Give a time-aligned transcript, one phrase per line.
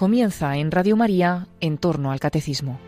[0.00, 2.80] Comienza en Radio María en torno al catecismo.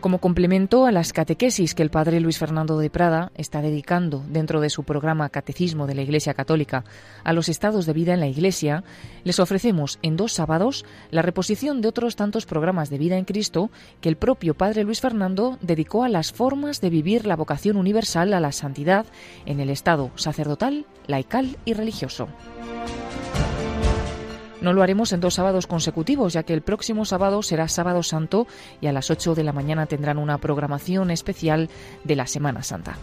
[0.00, 4.60] Como complemento a las catequesis que el padre Luis Fernando de Prada está dedicando dentro
[4.60, 6.82] de su programa Catecismo de la Iglesia Católica
[7.22, 8.82] a los estados de vida en la Iglesia,
[9.22, 13.70] les ofrecemos en dos sábados la reposición de otros tantos programas de vida en Cristo
[14.00, 18.34] que el propio padre Luis Fernando dedicó a las formas de vivir la vocación universal
[18.34, 19.06] a la santidad
[19.44, 22.26] en el estado sacerdotal, laical y religioso.
[24.66, 28.48] No lo haremos en dos sábados consecutivos, ya que el próximo sábado será sábado santo
[28.80, 31.70] y a las 8 de la mañana tendrán una programación especial
[32.02, 32.96] de la Semana Santa.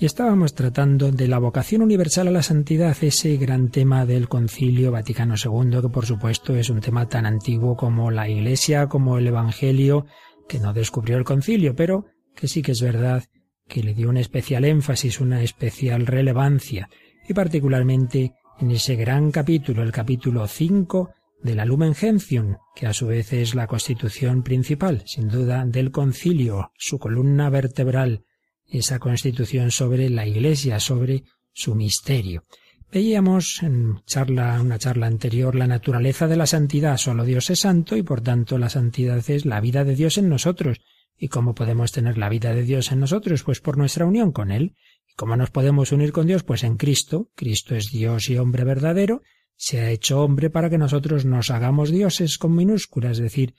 [0.00, 4.92] Y estábamos tratando de la vocación universal a la santidad, ese gran tema del Concilio
[4.92, 9.26] Vaticano II, que por supuesto es un tema tan antiguo como la Iglesia, como el
[9.26, 10.06] Evangelio,
[10.48, 13.24] que no descubrió el concilio, pero que sí que es verdad
[13.66, 16.88] que le dio un especial énfasis, una especial relevancia,
[17.28, 21.10] y particularmente en ese gran capítulo, el capítulo 5
[21.42, 25.90] de la Lumen Gentium, que a su vez es la constitución principal, sin duda, del
[25.90, 28.24] concilio, su columna vertebral,
[28.68, 32.44] esa constitución sobre la Iglesia, sobre su misterio.
[32.90, 36.96] Veíamos en charla, una charla anterior la naturaleza de la santidad.
[36.96, 40.28] Solo Dios es santo y por tanto la santidad es la vida de Dios en
[40.28, 40.78] nosotros.
[41.18, 43.42] ¿Y cómo podemos tener la vida de Dios en nosotros?
[43.42, 44.74] Pues por nuestra unión con Él.
[45.06, 46.44] ¿Y cómo nos podemos unir con Dios?
[46.44, 47.28] Pues en Cristo.
[47.34, 49.20] Cristo es Dios y hombre verdadero.
[49.54, 53.54] Se ha hecho hombre para que nosotros nos hagamos dioses con minúsculas, es decir,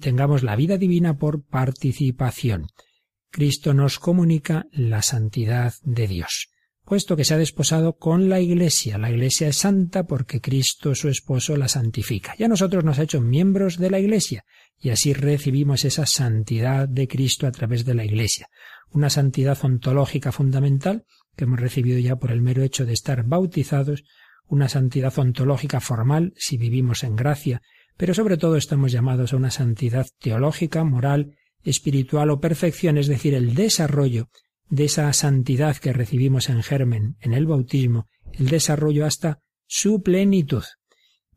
[0.00, 2.66] tengamos la vida divina por participación.
[3.32, 6.50] Cristo nos comunica la santidad de Dios,
[6.84, 8.98] puesto que se ha desposado con la Iglesia.
[8.98, 12.34] La Iglesia es santa porque Cristo, su esposo, la santifica.
[12.38, 14.44] Ya nosotros nos ha hecho miembros de la Iglesia
[14.78, 18.48] y así recibimos esa santidad de Cristo a través de la Iglesia.
[18.90, 24.04] Una santidad ontológica fundamental que hemos recibido ya por el mero hecho de estar bautizados,
[24.46, 27.62] una santidad ontológica formal si vivimos en gracia,
[27.96, 33.34] pero sobre todo estamos llamados a una santidad teológica, moral espiritual o perfección, es decir,
[33.34, 34.28] el desarrollo
[34.68, 40.64] de esa santidad que recibimos en germen, en el bautismo, el desarrollo hasta su plenitud.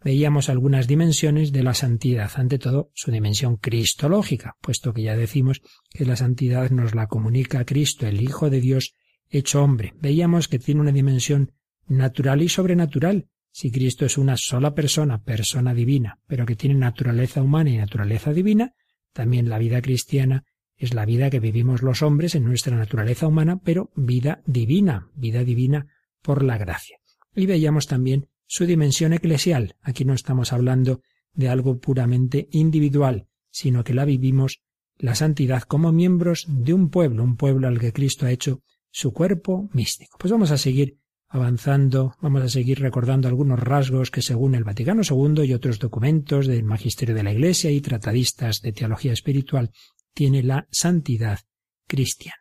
[0.03, 5.62] Veíamos algunas dimensiones de la santidad, ante todo su dimensión cristológica, puesto que ya decimos
[5.90, 8.94] que la santidad nos la comunica Cristo, el Hijo de Dios
[9.30, 9.94] hecho hombre.
[10.00, 11.53] Veíamos que tiene una dimensión
[11.88, 17.41] natural y sobrenatural, si Cristo es una sola persona, persona divina, pero que tiene naturaleza
[17.41, 18.74] humana y naturaleza divina,
[19.16, 20.44] también la vida cristiana
[20.76, 25.46] es la vida que vivimos los hombres en nuestra naturaleza humana, pero vida divina, vida
[25.46, 25.88] divina
[26.22, 26.98] por la gracia.
[27.34, 29.78] Y veíamos también su dimensión eclesial.
[29.81, 31.00] Aquí no estamos hablando
[31.34, 34.59] de algo puramente individual, sino que la vivimos
[34.98, 39.14] la santidad como miembros de un pueblo, un pueblo al que Cristo ha hecho su
[39.14, 40.18] cuerpo místico.
[40.20, 40.97] Pues vamos a seguir
[41.35, 46.47] avanzando, vamos a seguir recordando algunos rasgos que según el Vaticano II y otros documentos
[46.47, 49.72] del Magisterio de la Iglesia y tratadistas de teología espiritual
[50.13, 51.40] tiene la santidad
[51.88, 52.40] cristiana.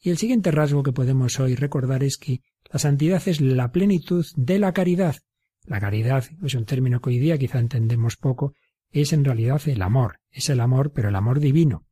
[0.00, 2.40] Y el siguiente rasgo que podemos hoy recordar es que
[2.72, 5.16] la santidad es la plenitud de la caridad.
[5.66, 8.54] La caridad es un término que hoy día quizá entendemos poco,
[8.90, 11.84] es en realidad el amor, es el amor, pero el amor divino,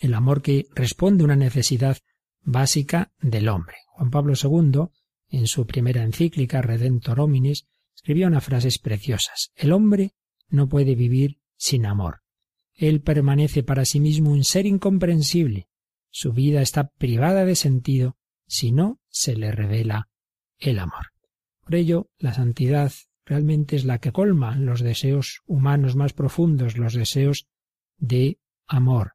[0.00, 1.98] el amor que responde a una necesidad
[2.40, 3.76] básica del hombre.
[3.88, 4.88] Juan Pablo II
[5.28, 9.52] en su primera encíclica Redentor Hominis, escribió unas frases preciosas.
[9.54, 10.12] El hombre
[10.48, 12.22] no puede vivir sin amor.
[12.74, 15.68] Él permanece para sí mismo un ser incomprensible.
[16.10, 20.08] Su vida está privada de sentido si no se le revela
[20.58, 21.08] el amor.
[21.62, 22.92] Por ello, la santidad
[23.24, 27.46] realmente es la que colma los deseos humanos más profundos, los deseos
[27.98, 29.14] de amor.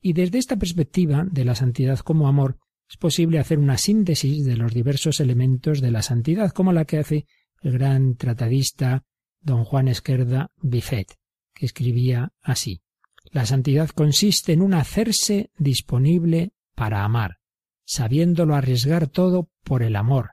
[0.00, 2.58] Y desde esta perspectiva de la santidad como amor,
[2.94, 6.98] es posible hacer una síntesis de los diversos elementos de la santidad, como la que
[6.98, 7.26] hace
[7.60, 9.02] el gran tratadista
[9.40, 11.16] don Juan Esquerda Bifet,
[11.52, 12.82] que escribía así.
[13.32, 17.38] La santidad consiste en un hacerse disponible para amar,
[17.84, 20.30] sabiéndolo arriesgar todo por el amor,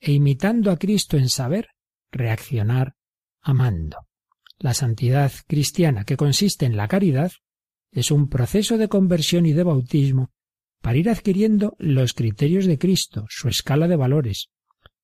[0.00, 1.68] e imitando a Cristo en saber,
[2.10, 2.96] reaccionar
[3.40, 3.98] amando.
[4.58, 7.30] La santidad cristiana, que consiste en la caridad,
[7.92, 10.32] es un proceso de conversión y de bautismo
[10.80, 14.48] para ir adquiriendo los criterios de Cristo, su escala de valores,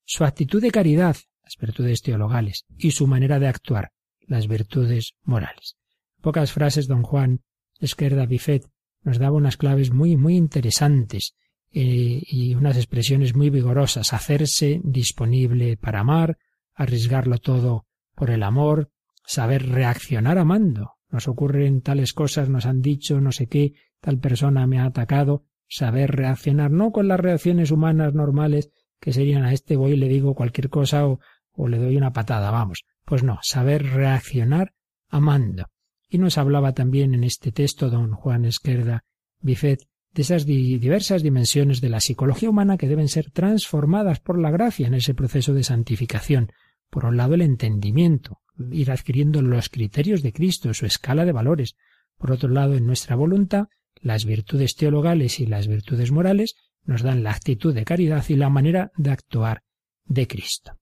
[0.04, 3.92] su actitud de caridad, las virtudes teologales, y su manera de actuar,
[4.26, 5.76] las virtudes morales.
[6.20, 7.42] pocas frases don Juan
[7.78, 8.66] Esquerda Bifet
[9.02, 11.34] nos daba unas claves muy, muy interesantes
[11.72, 14.12] eh, y unas expresiones muy vigorosas.
[14.12, 16.38] Hacerse disponible para amar,
[16.74, 18.90] arriesgarlo todo por el amor,
[19.24, 20.94] saber reaccionar amando.
[21.10, 25.44] Nos ocurren tales cosas, nos han dicho, no sé qué, tal persona me ha atacado,
[25.68, 28.70] saber reaccionar, no con las reacciones humanas normales
[29.00, 31.20] que serían a este voy y le digo cualquier cosa o,
[31.52, 32.84] o le doy una patada, vamos.
[33.04, 34.72] Pues no, saber reaccionar
[35.08, 35.66] amando.
[36.08, 39.04] Y nos hablaba también en este texto don Juan Esquerda
[39.40, 39.80] Bifet
[40.16, 44.86] de esas diversas dimensiones de la psicología humana que deben ser transformadas por la gracia
[44.86, 46.52] en ese proceso de santificación.
[46.88, 48.40] Por un lado, el entendimiento,
[48.70, 51.76] ir adquiriendo los criterios de Cristo, su escala de valores.
[52.16, 53.66] Por otro lado, en nuestra voluntad,
[54.00, 56.54] las virtudes teologales y las virtudes morales
[56.84, 59.62] nos dan la actitud de caridad y la manera de actuar
[60.04, 60.78] de Cristo.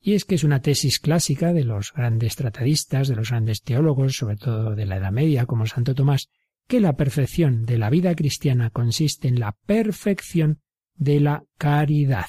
[0.00, 4.16] Y es que es una tesis clásica de los grandes tratadistas, de los grandes teólogos,
[4.16, 6.28] sobre todo de la Edad Media, como Santo Tomás,
[6.66, 10.60] que la perfección de la vida cristiana consiste en la perfección
[10.94, 12.26] de la caridad.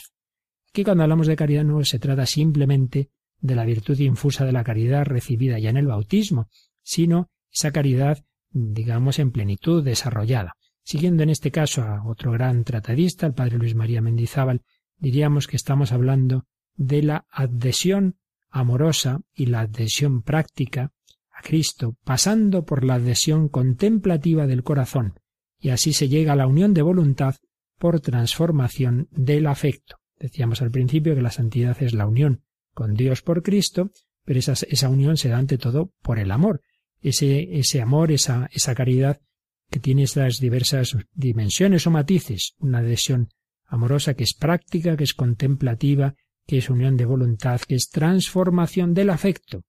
[0.70, 3.10] Aquí cuando hablamos de caridad no se trata simplemente
[3.40, 6.50] de la virtud infusa de la caridad recibida ya en el bautismo,
[6.82, 8.24] sino esa caridad,
[8.56, 10.56] digamos, en plenitud, desarrollada.
[10.82, 14.62] Siguiendo en este caso a otro gran tratadista, el padre Luis María Mendizábal,
[14.98, 18.16] diríamos que estamos hablando de la adhesión
[18.50, 20.94] amorosa y la adhesión práctica
[21.32, 25.20] a Cristo, pasando por la adhesión contemplativa del corazón,
[25.60, 27.36] y así se llega a la unión de voluntad
[27.78, 29.98] por transformación del afecto.
[30.18, 32.44] Decíamos al principio que la santidad es la unión
[32.74, 33.92] con Dios por Cristo,
[34.24, 36.62] pero esa, esa unión se da ante todo por el amor,
[37.10, 39.22] ese, ese amor, esa, esa caridad
[39.70, 43.30] que tiene esas diversas dimensiones o matices, una adhesión
[43.66, 46.16] amorosa que es práctica, que es contemplativa,
[46.46, 49.64] que es unión de voluntad, que es transformación del afecto,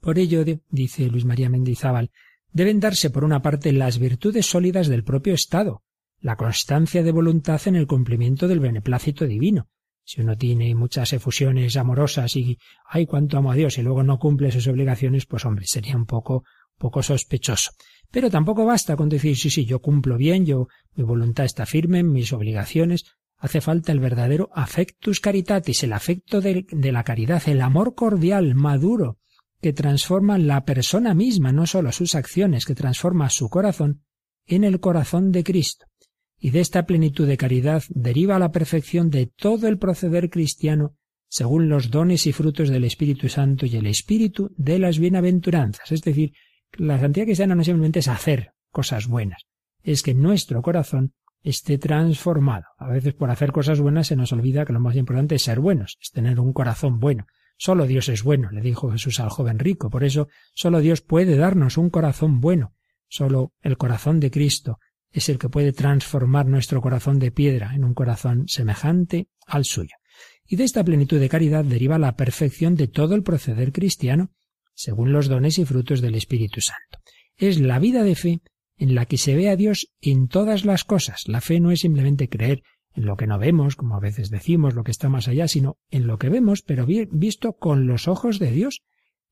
[0.00, 2.10] por ello, dice Luis María Mendizábal,
[2.52, 5.82] deben darse por una parte las virtudes sólidas del propio Estado,
[6.20, 9.68] la constancia de voluntad en el cumplimiento del beneplácito divino.
[10.04, 14.18] Si uno tiene muchas efusiones amorosas y ay cuánto amo a Dios y luego no
[14.18, 16.44] cumple sus obligaciones, pues hombre, sería un poco
[16.78, 17.72] poco sospechoso.
[18.10, 22.02] Pero tampoco basta con decir sí, sí, yo cumplo bien, yo mi voluntad está firme
[22.02, 23.04] mis obligaciones.
[23.38, 29.18] Hace falta el verdadero affectus caritatis, el afecto de la caridad, el amor cordial, maduro,
[29.60, 34.02] que transforma la persona misma, no solo sus acciones, que transforma su corazón
[34.46, 35.86] en el corazón de Cristo.
[36.44, 40.94] Y de esta plenitud de caridad deriva la perfección de todo el proceder cristiano
[41.26, 45.90] según los dones y frutos del Espíritu Santo y el Espíritu de las bienaventuranzas.
[45.90, 46.34] Es decir,
[46.76, 49.46] la santidad cristiana no simplemente es hacer cosas buenas,
[49.82, 52.66] es que nuestro corazón esté transformado.
[52.76, 55.60] A veces por hacer cosas buenas se nos olvida que lo más importante es ser
[55.60, 57.26] buenos, es tener un corazón bueno.
[57.56, 59.88] Solo Dios es bueno, le dijo Jesús al joven rico.
[59.88, 62.74] Por eso, solo Dios puede darnos un corazón bueno.
[63.08, 64.78] Solo el corazón de Cristo
[65.14, 69.94] es el que puede transformar nuestro corazón de piedra en un corazón semejante al suyo.
[70.44, 74.32] Y de esta plenitud de caridad deriva la perfección de todo el proceder cristiano,
[74.74, 76.98] según los dones y frutos del Espíritu Santo.
[77.36, 78.40] Es la vida de fe
[78.76, 81.22] en la que se ve a Dios en todas las cosas.
[81.28, 84.74] La fe no es simplemente creer en lo que no vemos, como a veces decimos,
[84.74, 88.40] lo que está más allá, sino en lo que vemos, pero visto con los ojos
[88.40, 88.82] de Dios.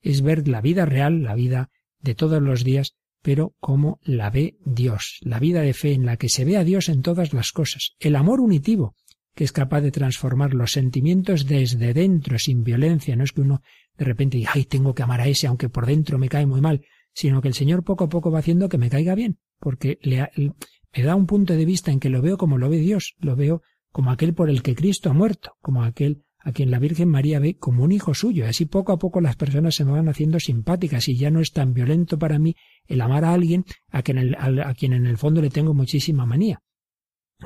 [0.00, 4.56] Es ver la vida real, la vida de todos los días, pero como la ve
[4.64, 7.52] Dios, la vida de fe en la que se ve a Dios en todas las
[7.52, 8.96] cosas, el amor unitivo,
[9.34, 13.62] que es capaz de transformar los sentimientos desde dentro, sin violencia, no es que uno
[13.96, 16.60] de repente diga, ay, tengo que amar a ese, aunque por dentro me cae muy
[16.60, 19.98] mal, sino que el Señor poco a poco va haciendo que me caiga bien, porque
[20.02, 23.14] le, me da un punto de vista en que lo veo como lo ve Dios,
[23.18, 26.78] lo veo como aquel por el que Cristo ha muerto, como aquel a quien la
[26.78, 28.46] Virgen María ve como un hijo suyo.
[28.46, 31.52] Así poco a poco las personas se me van haciendo simpáticas y ya no es
[31.52, 32.56] tan violento para mí
[32.86, 36.60] el amar a alguien a quien, a quien en el fondo le tengo muchísima manía.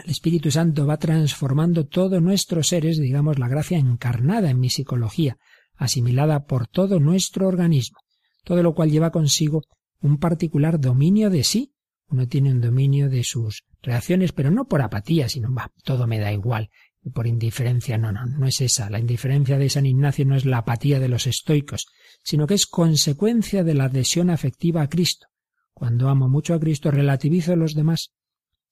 [0.04, 4.68] El Espíritu Santo va transformando todo nuestro ser, es digamos la gracia encarnada en mi
[4.68, 5.38] psicología,
[5.76, 7.98] asimilada por todo nuestro organismo,
[8.44, 9.62] todo lo cual lleva consigo
[10.00, 11.72] un particular dominio de sí,
[12.08, 16.18] uno tiene un dominio de sus reacciones, pero no por apatía, sino, va, todo me
[16.18, 16.70] da igual,
[17.12, 18.90] por indiferencia, no, no, no es esa.
[18.90, 21.86] La indiferencia de San Ignacio no es la apatía de los estoicos,
[22.22, 25.28] sino que es consecuencia de la adhesión afectiva a Cristo.
[25.72, 28.12] Cuando amo mucho a Cristo, relativizo a los demás.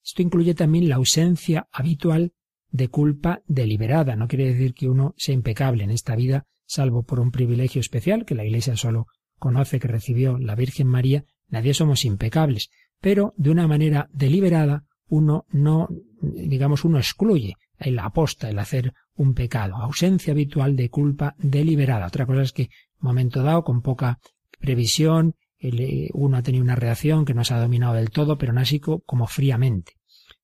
[0.03, 2.33] Esto incluye también la ausencia habitual
[2.69, 4.15] de culpa deliberada.
[4.15, 8.25] No quiere decir que uno sea impecable en esta vida, salvo por un privilegio especial
[8.25, 11.25] que la Iglesia solo conoce que recibió la Virgen María.
[11.47, 15.87] Nadie somos impecables, pero de una manera deliberada uno no,
[16.21, 22.07] digamos, uno excluye el aposta, el hacer un pecado, ausencia habitual de culpa deliberada.
[22.07, 24.19] Otra cosa es que, momento dado, con poca
[24.59, 28.53] previsión, eh, uno ha tenido una reacción que no se ha dominado del todo, pero
[28.53, 28.61] no
[29.05, 29.93] como fríamente.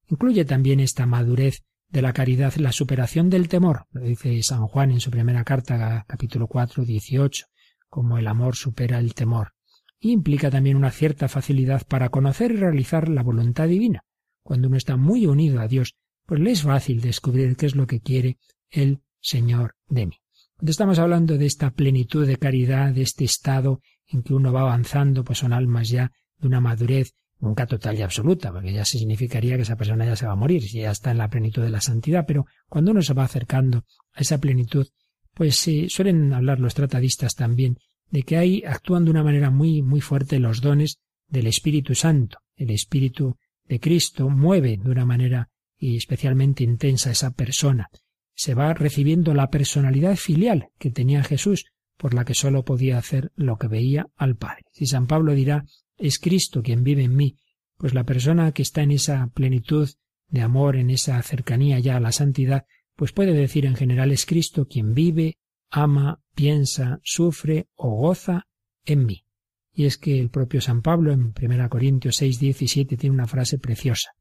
[0.08, 4.92] Incluye también esta madurez de la caridad la superación del temor, lo dice San Juan
[4.92, 7.46] en su primera carta, capítulo 4, 18.
[7.90, 9.54] como el amor supera el temor.
[10.00, 14.04] implica también una cierta facilidad para conocer y realizar la voluntad divina.
[14.42, 17.88] Cuando uno está muy unido a Dios, pues le es fácil descubrir qué es lo
[17.88, 18.38] que quiere
[18.70, 20.18] el Señor de mí.
[20.56, 24.62] Cuando estamos hablando de esta plenitud de caridad, de este estado en que uno va
[24.62, 29.56] avanzando, pues son almas ya de una madurez nunca total y absoluta, porque ya significaría
[29.56, 31.72] que esa persona ya se va a morir, si ya está en la plenitud de
[31.72, 34.88] la santidad, pero cuando uno se va acercando a esa plenitud,
[35.34, 37.78] pues sí, suelen hablar los tratadistas también
[38.12, 42.40] de que ahí actúan de una manera muy, muy fuerte los dones del Espíritu Santo.
[42.56, 45.50] El Espíritu de Cristo mueve de una manera
[45.82, 47.90] y especialmente intensa esa persona.
[48.36, 51.66] Se va recibiendo la personalidad filial que tenía Jesús,
[51.98, 54.64] por la que sólo podía hacer lo que veía al Padre.
[54.72, 55.66] Si San Pablo dirá
[55.98, 57.36] es Cristo quien vive en mí,
[57.78, 59.90] pues la persona que está en esa plenitud
[60.28, 64.28] de amor, en esa cercanía ya a la santidad, pues puede decir en general es
[64.28, 65.38] Cristo quien vive,
[65.72, 68.48] ama, piensa, sufre o goza
[68.86, 69.26] en mí.
[69.74, 73.58] Y es que el propio San Pablo en 1 Corintios 6, 17 tiene una frase
[73.58, 74.12] preciosa.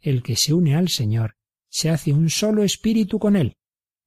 [0.00, 1.36] El que se une al Señor
[1.68, 3.56] se hace un solo espíritu con Él.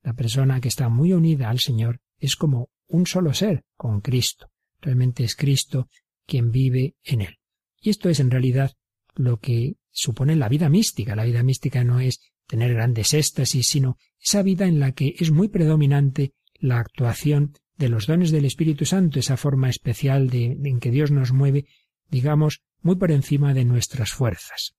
[0.04, 4.52] La persona que está muy unida al Señor es como un solo ser con Cristo.
[4.82, 5.90] Realmente es Cristo
[6.26, 7.38] quien vive en él.
[7.82, 8.72] Y esto es en realidad
[9.16, 11.16] lo que supone la vida mística.
[11.16, 15.32] La vida mística no es tener grandes éxtasis, sino esa vida en la que es
[15.32, 20.80] muy predominante la actuación de los dones del Espíritu Santo, esa forma especial de, en
[20.80, 21.66] que Dios nos mueve,
[22.10, 24.76] digamos, muy por encima de nuestras fuerzas.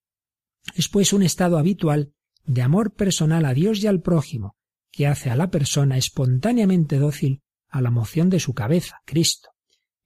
[0.75, 2.13] Es pues un estado habitual
[2.45, 4.55] de amor personal a Dios y al prójimo,
[4.91, 9.49] que hace a la persona espontáneamente dócil a la moción de su cabeza, Cristo.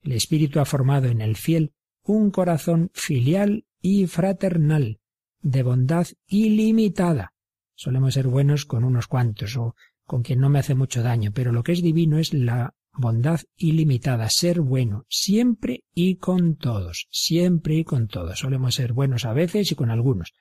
[0.02, 1.72] El Espíritu ha formado en el fiel
[2.02, 5.00] un corazón filial y fraternal,
[5.40, 7.34] de bondad ilimitada.
[7.74, 9.74] Solemos ser buenos con unos cuantos o
[10.04, 13.40] con quien no me hace mucho daño, pero lo que es divino es la bondad
[13.56, 18.40] ilimitada, ser bueno, siempre y con todos, siempre y con todos.
[18.40, 20.32] Solemos ser buenos a veces y con algunos.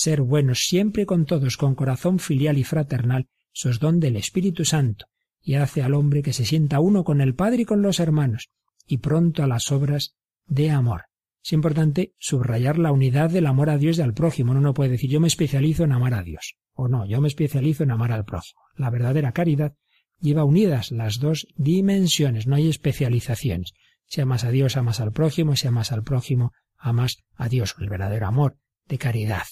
[0.00, 4.64] Ser buenos siempre con todos, con corazón filial y fraternal, eso es don del Espíritu
[4.64, 5.06] Santo,
[5.42, 8.48] y hace al hombre que se sienta uno con el Padre y con los hermanos,
[8.86, 10.14] y pronto a las obras
[10.46, 11.06] de amor.
[11.42, 14.52] Es importante subrayar la unidad del amor a Dios y al prójimo.
[14.52, 17.26] Uno no puede decir yo me especializo en amar a Dios o no, yo me
[17.26, 18.60] especializo en amar al prójimo.
[18.76, 19.74] La verdadera caridad
[20.20, 23.72] lleva unidas las dos dimensiones, no hay especializaciones.
[24.06, 27.88] Si amas a Dios, amas al prójimo, si amas al prójimo, amas a Dios, el
[27.88, 29.42] verdadero amor de caridad.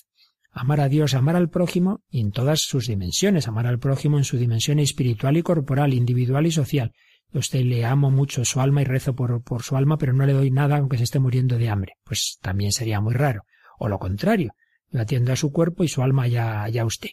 [0.59, 4.25] Amar a Dios, amar al prójimo y en todas sus dimensiones, amar al prójimo en
[4.25, 6.95] su dimensión espiritual y corporal, individual y social,
[7.35, 10.33] usted le amo mucho su alma y rezo por, por su alma, pero no le
[10.33, 11.97] doy nada aunque se esté muriendo de hambre.
[12.05, 13.43] Pues también sería muy raro.
[13.79, 14.55] O lo contrario,
[14.91, 17.11] yo atiendo a su cuerpo y su alma ya, ya usted.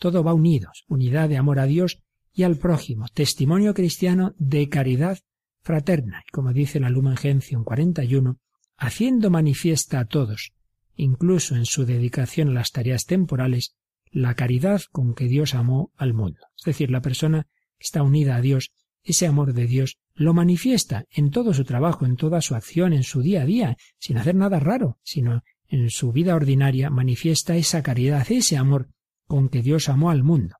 [0.00, 5.20] Todo va unidos, unidad de amor a Dios y al prójimo, testimonio cristiano de caridad
[5.60, 6.24] fraterna.
[6.26, 8.40] Y como dice la Lumen Gentium 41,
[8.76, 10.52] haciendo manifiesta a todos,
[10.94, 13.74] incluso en su dedicación a las tareas temporales,
[14.10, 16.40] la caridad con que Dios amó al mundo.
[16.56, 17.44] Es decir, la persona
[17.78, 18.72] que está unida a Dios
[19.04, 23.02] ese amor de Dios lo manifiesta en todo su trabajo, en toda su acción, en
[23.02, 27.82] su día a día, sin hacer nada raro, sino en su vida ordinaria manifiesta esa
[27.82, 28.88] caridad, ese amor
[29.26, 30.56] con que Dios amó al mundo.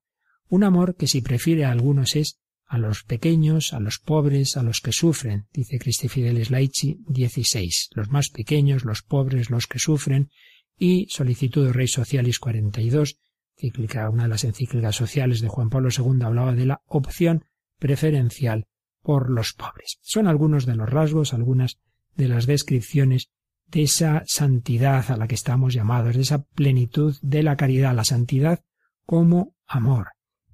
[0.48, 2.38] Un amor que si prefiere a algunos es
[2.72, 7.90] a los pequeños, a los pobres, a los que sufren, dice Cristi Fideles Laici 16,
[7.92, 10.30] los más pequeños, los pobres, los que sufren,
[10.78, 13.18] y Solicitud Rey Socialis 42,
[13.58, 17.44] cíclica, una de las encíclicas sociales de Juan Pablo II hablaba de la opción
[17.78, 18.64] preferencial
[19.02, 19.98] por los pobres.
[20.00, 21.76] Son algunos de los rasgos, algunas
[22.16, 23.28] de las descripciones
[23.66, 28.04] de esa santidad a la que estamos llamados, de esa plenitud de la caridad, la
[28.04, 28.64] santidad
[29.04, 30.12] como amor,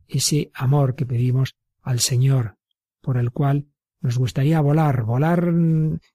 [0.08, 1.54] ese amor que pedimos
[1.88, 2.58] al Señor,
[3.00, 3.68] por el cual
[4.02, 5.50] nos gustaría volar, volar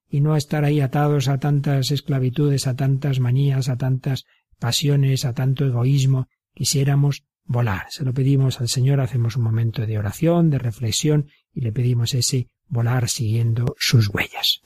[0.07, 4.25] y no estar ahí atados a tantas esclavitudes, a tantas manías, a tantas
[4.59, 6.27] pasiones, a tanto egoísmo.
[6.53, 7.87] Quisiéramos volar.
[7.89, 12.13] Se lo pedimos al Señor, hacemos un momento de oración, de reflexión y le pedimos
[12.13, 14.61] ese volar siguiendo sus huellas.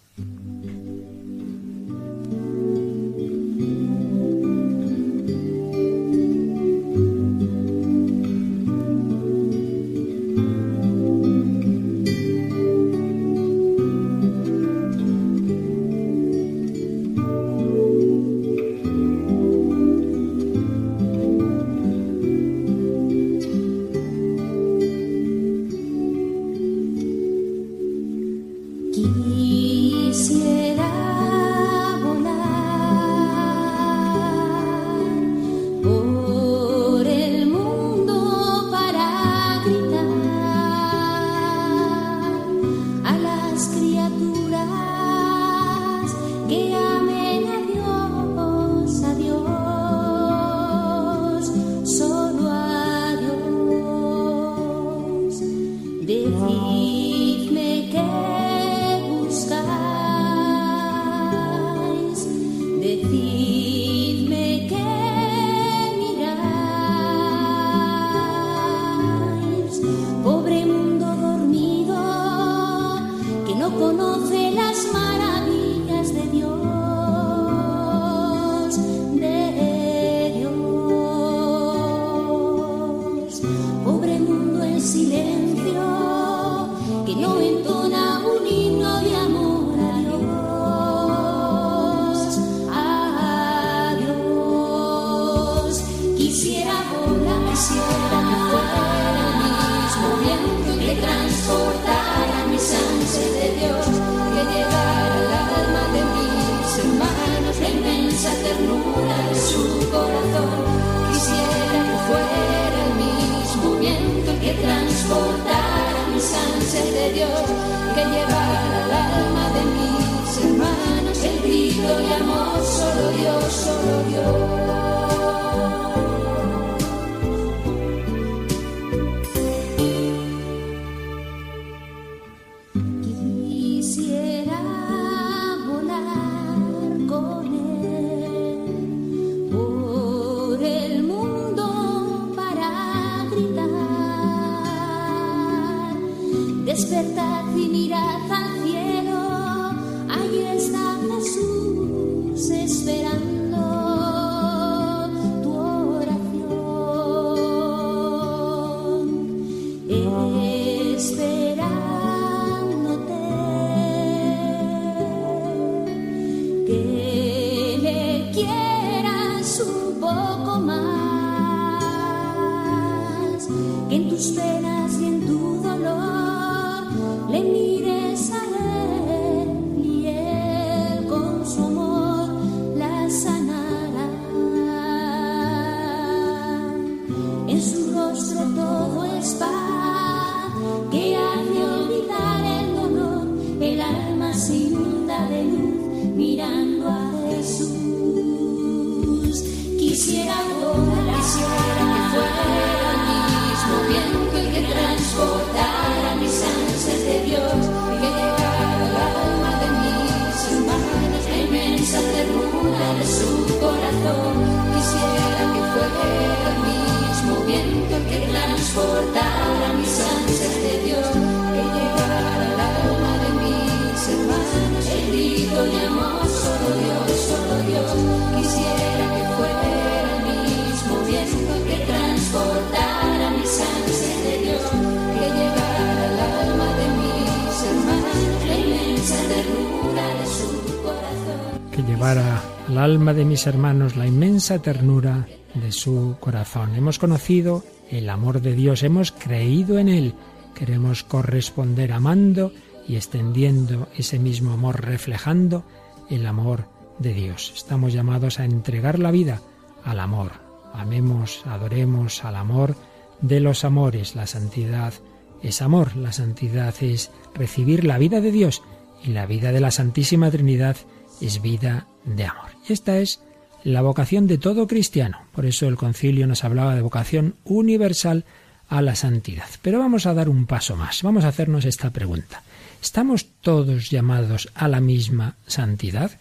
[242.77, 246.75] Alma de mis hermanos la inmensa ternura de su corazón.
[246.75, 250.13] Hemos conocido el amor de Dios, hemos creído en Él,
[250.53, 252.51] queremos corresponder amando
[252.87, 255.63] y extendiendo ese mismo amor, reflejando
[256.09, 256.65] el amor
[256.99, 257.53] de Dios.
[257.55, 259.41] Estamos llamados a entregar la vida
[259.83, 260.33] al amor.
[260.73, 262.75] Amemos, adoremos al amor
[263.21, 264.15] de los amores.
[264.15, 264.93] La santidad
[265.41, 268.61] es amor, la santidad es recibir la vida de Dios
[269.03, 270.77] y la vida de la Santísima Trinidad
[271.21, 272.49] es vida de amor.
[272.67, 273.19] Esta es
[273.63, 275.19] la vocación de todo cristiano.
[275.33, 278.25] Por eso el concilio nos hablaba de vocación universal
[278.69, 279.47] a la santidad.
[279.61, 281.03] Pero vamos a dar un paso más.
[281.03, 282.43] Vamos a hacernos esta pregunta.
[282.81, 286.11] ¿Estamos todos llamados a la misma santidad?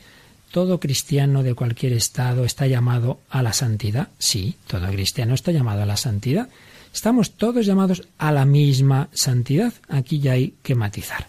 [0.51, 4.09] ¿Todo cristiano de cualquier estado está llamado a la santidad?
[4.19, 6.49] Sí, todo cristiano está llamado a la santidad.
[6.95, 9.75] Estamos todos llamados a la misma santidad.
[9.89, 11.27] Aquí ya hay que matizar.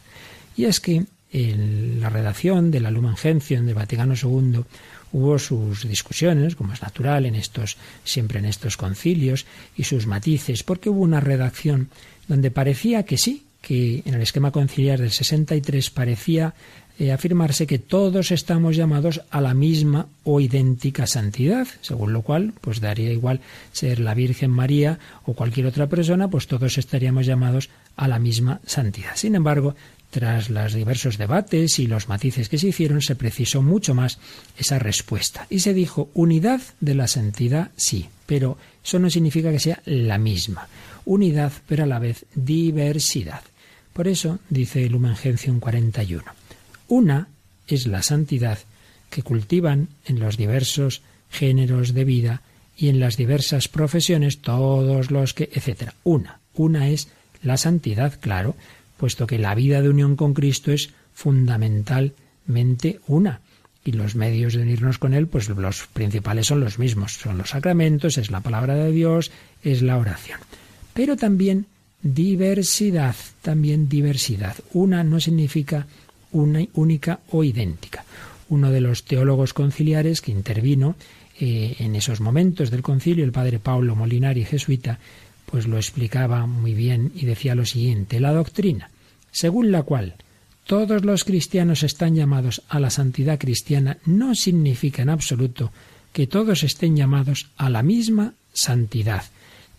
[0.55, 1.05] Y es que
[1.37, 4.63] en la redacción de la Lumen Gentium del Vaticano II
[5.13, 9.45] hubo sus discusiones, como es natural en estos siempre en estos concilios
[9.75, 11.89] y sus matices, porque hubo una redacción
[12.27, 16.53] donde parecía que sí, que en el esquema conciliar del 63 parecía
[16.99, 22.53] eh, afirmarse que todos estamos llamados a la misma o idéntica santidad, según lo cual,
[22.59, 23.39] pues daría igual
[23.71, 28.61] ser la Virgen María o cualquier otra persona, pues todos estaríamos llamados a la misma
[28.65, 29.11] santidad.
[29.15, 29.75] Sin embargo,
[30.17, 34.17] tras los diversos debates y los matices que se hicieron, se precisó mucho más
[34.57, 35.45] esa respuesta.
[35.47, 40.17] Y se dijo, unidad de la santidad, sí, pero eso no significa que sea la
[40.17, 40.69] misma.
[41.05, 43.41] Unidad, pero a la vez diversidad.
[43.93, 46.23] Por eso, dice Lumen Gentium 41,
[46.87, 47.27] una
[47.67, 48.57] es la santidad
[49.11, 52.41] que cultivan en los diversos géneros de vida
[52.75, 55.91] y en las diversas profesiones todos los que, etc.
[56.03, 57.07] Una, una es
[57.43, 58.55] la santidad, claro,
[58.97, 63.41] puesto que la vida de unión con Cristo es fundamentalmente una.
[63.85, 67.13] Y los medios de unirnos con Él, pues los principales son los mismos.
[67.13, 69.31] Son los sacramentos, es la palabra de Dios,
[69.63, 70.39] es la oración.
[70.93, 71.67] Pero también
[72.01, 74.55] diversidad, también diversidad.
[74.73, 75.87] Una no significa
[76.31, 78.03] una única o idéntica.
[78.49, 80.95] Uno de los teólogos conciliares que intervino
[81.39, 84.99] eh, en esos momentos del concilio, el padre Paulo Molinari, jesuita,
[85.49, 88.91] pues lo explicaba muy bien y decía lo siguiente, la doctrina,
[89.31, 90.15] según la cual
[90.65, 95.71] todos los cristianos están llamados a la santidad cristiana, no significa en absoluto
[96.11, 99.23] que todos estén llamados a la misma santidad,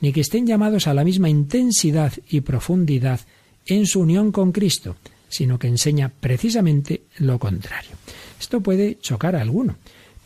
[0.00, 3.20] ni que estén llamados a la misma intensidad y profundidad
[3.66, 4.96] en su unión con Cristo,
[5.28, 7.90] sino que enseña precisamente lo contrario.
[8.40, 9.76] Esto puede chocar a alguno,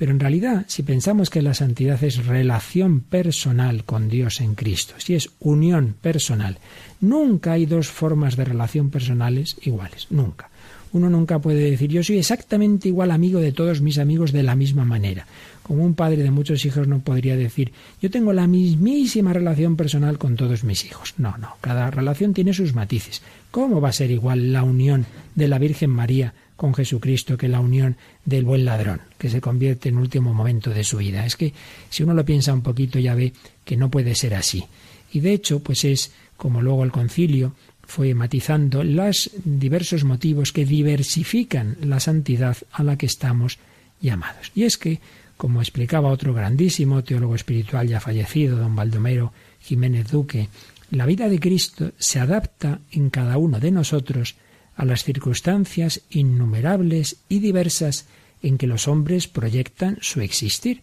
[0.02, 4.94] pero en realidad, si pensamos que la santidad es relación personal con Dios en Cristo,
[4.98, 6.58] si es unión personal,
[7.00, 10.50] nunca hay dos formas de relación personales iguales, nunca.
[10.92, 14.56] Uno nunca puede decir yo soy exactamente igual amigo de todos mis amigos de la
[14.56, 15.28] misma manera.
[15.62, 20.18] Como un padre de muchos hijos no podría decir yo tengo la mismísima relación personal
[20.18, 21.14] con todos mis hijos.
[21.16, 23.22] No, no, cada relación tiene sus matices.
[23.52, 27.60] ¿Cómo va a ser igual la unión de la Virgen María con Jesucristo que la
[27.60, 31.26] unión del buen ladrón, que se convierte en último momento de su vida?
[31.26, 31.52] Es que
[31.90, 33.32] si uno lo piensa un poquito ya ve
[33.64, 34.64] que no puede ser así.
[35.12, 40.64] Y de hecho, pues es como luego el concilio fue matizando los diversos motivos que
[40.64, 43.58] diversifican la santidad a la que estamos
[44.00, 44.50] llamados.
[44.54, 45.00] Y es que,
[45.36, 50.48] como explicaba otro grandísimo teólogo espiritual ya fallecido, don Baldomero Jiménez Duque,
[50.90, 54.36] la vida de Cristo se adapta en cada uno de nosotros
[54.76, 58.06] a las circunstancias innumerables y diversas
[58.42, 60.82] en que los hombres proyectan su existir.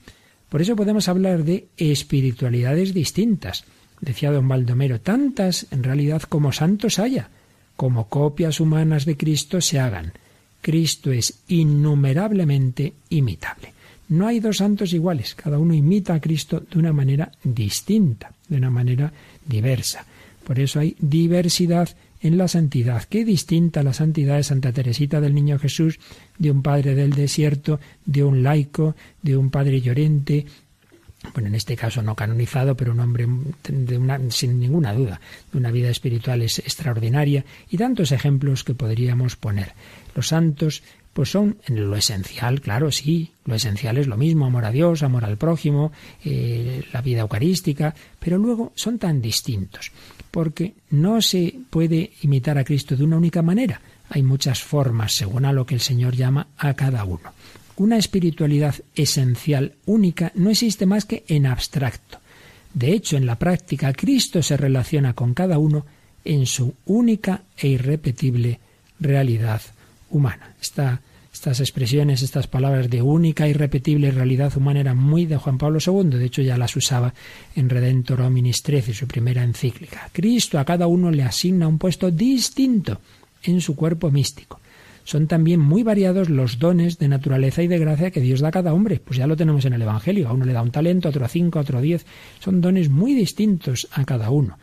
[0.50, 3.66] Por eso podemos hablar de espiritualidades distintas,
[4.02, 7.30] decía don Baldomero, tantas en realidad como santos haya,
[7.76, 10.14] como copias humanas de Cristo se hagan.
[10.62, 13.74] Cristo es innumerablemente imitable.
[14.10, 18.58] No hay dos santos iguales, cada uno imita a Cristo de una manera distinta, de
[18.58, 19.14] una manera
[19.46, 20.06] diversa.
[20.44, 21.90] Por eso hay diversidad
[22.22, 23.04] en la santidad.
[23.04, 26.00] Qué distinta la santidad de Santa Teresita del Niño Jesús,
[26.38, 30.46] de un padre del desierto, de un laico, de un padre llorente,
[31.34, 33.28] bueno, en este caso no canonizado, pero un hombre
[33.68, 35.20] de una, sin ninguna duda,
[35.52, 39.74] de una vida espiritual es extraordinaria y tantos ejemplos que podríamos poner.
[40.16, 40.82] Los santos,
[41.14, 45.04] pues son en lo esencial, claro, sí, lo esencial es lo mismo, amor a Dios,
[45.04, 45.92] amor al prójimo,
[46.24, 49.92] eh, la vida eucarística, pero luego son tan distintos,
[50.32, 55.46] porque no se puede imitar a Cristo de una única manera, hay muchas formas según
[55.46, 57.34] a lo que el Señor llama a cada uno.
[57.78, 62.20] Una espiritualidad esencial, única, no existe más que en abstracto.
[62.74, 65.86] De hecho, en la práctica, Cristo se relaciona con cada uno
[66.26, 68.60] en su única e irrepetible
[69.00, 69.62] realidad
[70.10, 70.56] humana.
[71.40, 75.80] Estas expresiones, estas palabras de única e irrepetible realidad humana eran muy de Juan Pablo
[75.80, 77.14] II, de hecho ya las usaba
[77.56, 80.10] en Redentor Hominis 13, su primera encíclica.
[80.12, 83.00] Cristo a cada uno le asigna un puesto distinto
[83.42, 84.60] en su cuerpo místico
[85.06, 88.52] son también muy variados los dones de naturaleza y de gracia que Dios da a
[88.52, 89.02] cada hombre.
[89.04, 90.30] Pues ya lo tenemos en el Evangelio.
[90.30, 92.06] A uno le da un talento, otro a cinco, a otro a diez.
[92.40, 94.60] Son dones muy distintos a cada uno.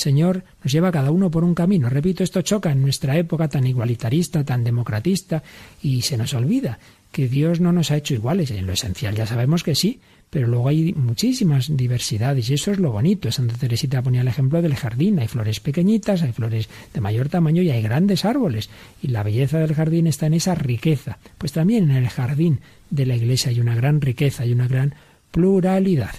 [0.00, 1.90] Señor nos lleva cada uno por un camino.
[1.90, 5.42] Repito, esto choca en nuestra época tan igualitarista, tan democratista,
[5.82, 6.78] y se nos olvida
[7.12, 8.50] que Dios no nos ha hecho iguales.
[8.50, 12.78] En lo esencial ya sabemos que sí, pero luego hay muchísimas diversidades y eso es
[12.78, 13.30] lo bonito.
[13.30, 15.18] Santa Teresita ponía el ejemplo del jardín.
[15.18, 18.70] Hay flores pequeñitas, hay flores de mayor tamaño y hay grandes árboles.
[19.02, 21.18] Y la belleza del jardín está en esa riqueza.
[21.36, 24.94] Pues también en el jardín de la iglesia hay una gran riqueza y una gran
[25.30, 26.14] pluralidad.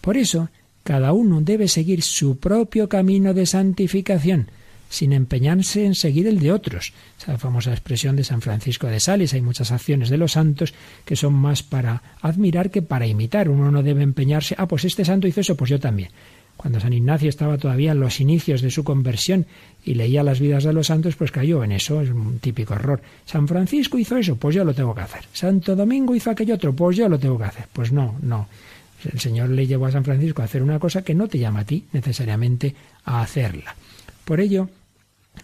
[0.00, 0.50] Por eso,
[0.84, 4.48] cada uno debe seguir su propio camino de santificación
[4.94, 6.92] sin empeñarse en seguir el de otros.
[7.18, 9.34] Esa famosa expresión de San Francisco de Sales.
[9.34, 10.72] Hay muchas acciones de los santos
[11.04, 13.48] que son más para admirar que para imitar.
[13.48, 16.10] Uno no debe empeñarse, ah, pues este santo hizo eso, pues yo también.
[16.56, 19.46] Cuando San Ignacio estaba todavía en los inicios de su conversión
[19.84, 23.02] y leía las vidas de los santos, pues cayó en eso, es un típico error.
[23.24, 25.24] San Francisco hizo eso, pues yo lo tengo que hacer.
[25.32, 27.66] Santo Domingo hizo aquello otro, pues yo lo tengo que hacer.
[27.72, 28.46] Pues no, no.
[29.12, 31.60] El Señor le llevó a San Francisco a hacer una cosa que no te llama
[31.60, 33.74] a ti necesariamente a hacerla.
[34.24, 34.68] Por ello,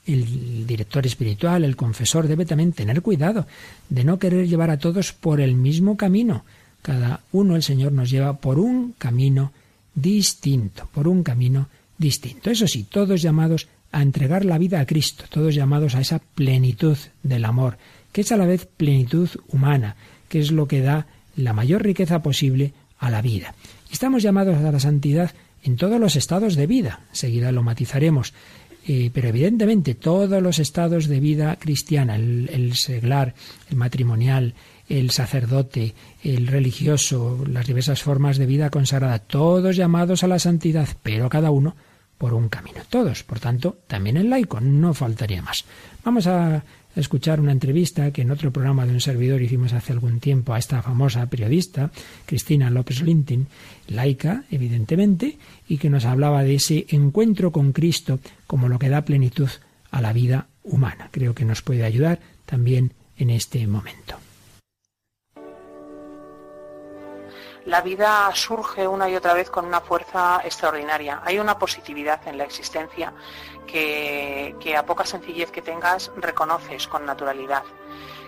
[0.07, 3.47] el director espiritual, el confesor, debe también tener cuidado
[3.89, 6.45] de no querer llevar a todos por el mismo camino.
[6.83, 9.53] Cada uno el Señor nos lleva por un camino
[9.95, 11.69] distinto, por un camino
[11.99, 12.51] distinto.
[12.51, 16.97] Eso sí, todos llamados a entregar la vida a Cristo, todos llamados a esa plenitud
[17.23, 17.77] del amor,
[18.13, 19.97] que es a la vez plenitud humana,
[20.29, 23.55] que es lo que da la mayor riqueza posible a la vida.
[23.91, 25.33] Estamos llamados a la santidad
[25.65, 27.01] en todos los estados de vida.
[27.13, 28.33] Seguida lo matizaremos.
[28.87, 33.35] Eh, pero evidentemente todos los estados de vida cristiana, el, seglar,
[33.69, 34.55] el matrimonial,
[34.89, 40.89] el sacerdote, el religioso, las diversas formas de vida consagrada, todos llamados a la santidad,
[41.03, 41.77] pero cada uno
[42.17, 42.81] por un camino.
[42.89, 45.65] Todos, por tanto, también el laico, no faltaría más.
[46.03, 46.65] Vamos a
[46.97, 50.59] escuchar una entrevista que en otro programa de un servidor hicimos hace algún tiempo a
[50.59, 51.91] esta famosa periodista,
[52.27, 53.47] Cristina López Lintin,
[53.89, 59.05] laica, evidentemente, y que nos hablaba de ese encuentro con Cristo como lo que da
[59.05, 59.49] plenitud
[59.91, 61.09] a la vida humana.
[61.11, 64.30] Creo que nos puede ayudar también en este momento.
[67.71, 71.23] La vida surge una y otra vez con una fuerza extraordinaria.
[71.25, 73.13] Hay una positividad en la existencia
[73.65, 77.63] que, a poca sencillez que tengas reconoces con naturalidad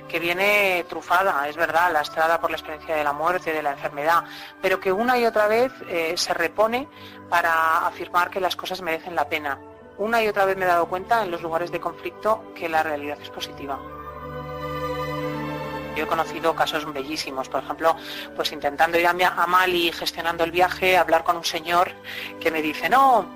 [0.08, 4.24] que viene trufada, es verdad, lastrada por la experiencia de la muerte, de la enfermedad,
[4.60, 6.86] pero que una y otra vez eh, se repone
[7.30, 9.58] para afirmar que las cosas merecen la pena.
[9.96, 12.82] Una y otra vez me he dado cuenta en los lugares de conflicto que la
[12.82, 13.80] realidad es positiva.
[15.96, 17.96] Yo he conocido casos bellísimos, por ejemplo,
[18.34, 21.92] pues intentando ir a Mali gestionando el viaje, hablar con un señor
[22.40, 23.26] que me dice, no,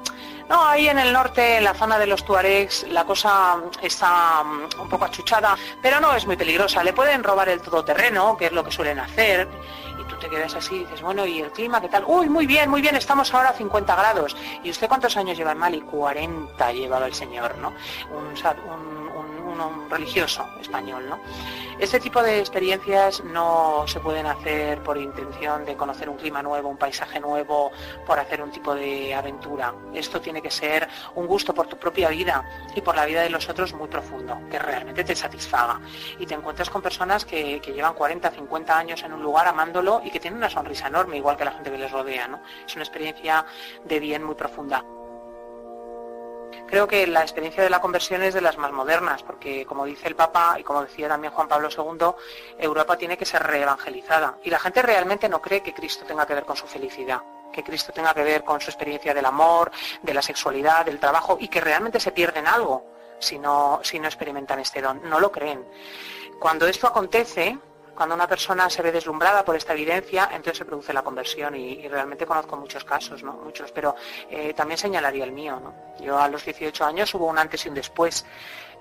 [0.49, 4.81] no, ahí en el norte, en la zona de los Tuaregs, la cosa está mm,
[4.81, 6.85] un poco achuchada, pero no es muy peligrosa.
[6.85, 9.49] Le pueden robar el todoterreno, que es lo que suelen hacer,
[10.01, 12.05] y tú te quedas así y dices, bueno, ¿y el clima qué tal?
[12.07, 14.37] Uy, muy bien, muy bien, estamos ahora a 50 grados.
[14.63, 15.81] ¿Y usted cuántos años lleva en Mali?
[15.81, 17.73] 40 llevaba el señor, ¿no?
[19.61, 21.21] Un religioso español, ¿no?
[21.79, 26.71] Este tipo de experiencias no se pueden hacer por intención de conocer un clima nuevo,
[26.71, 27.71] un paisaje nuevo,
[28.07, 29.75] por hacer un tipo de aventura.
[29.93, 32.43] Esto tiene que ser un gusto por tu propia vida
[32.75, 35.79] y por la vida de los otros muy profundo, que realmente te satisfaga.
[36.19, 40.11] Y te encuentras con personas que, llevan 40, 50 años en un lugar amándolo y
[40.11, 42.27] que tienen una sonrisa enorme, igual que la gente que les rodea.
[42.27, 42.41] ¿no?
[42.67, 43.45] Es una experiencia
[43.85, 44.83] de bien muy profunda.
[46.67, 50.09] Creo que la experiencia de la conversión es de las más modernas, porque como dice
[50.09, 52.13] el Papa y como decía también Juan Pablo II,
[52.59, 54.39] Europa tiene que ser reevangelizada.
[54.43, 57.65] Y la gente realmente no cree que Cristo tenga que ver con su felicidad que
[57.65, 59.71] Cristo tenga que ver con su experiencia del amor,
[60.03, 62.85] de la sexualidad, del trabajo, y que realmente se pierden algo
[63.19, 65.01] si no, si no experimentan este don.
[65.09, 65.65] No lo creen.
[66.39, 67.59] Cuando esto acontece,
[67.97, 71.89] cuando una persona se ve deslumbrada por esta evidencia, entonces se produce la conversión y,
[71.89, 73.33] realmente conozco muchos casos, ¿no?
[73.33, 73.97] Muchos, pero
[74.31, 75.61] eh, también señalaría el mío.
[76.01, 78.25] Yo a los 18 años hubo un antes y un después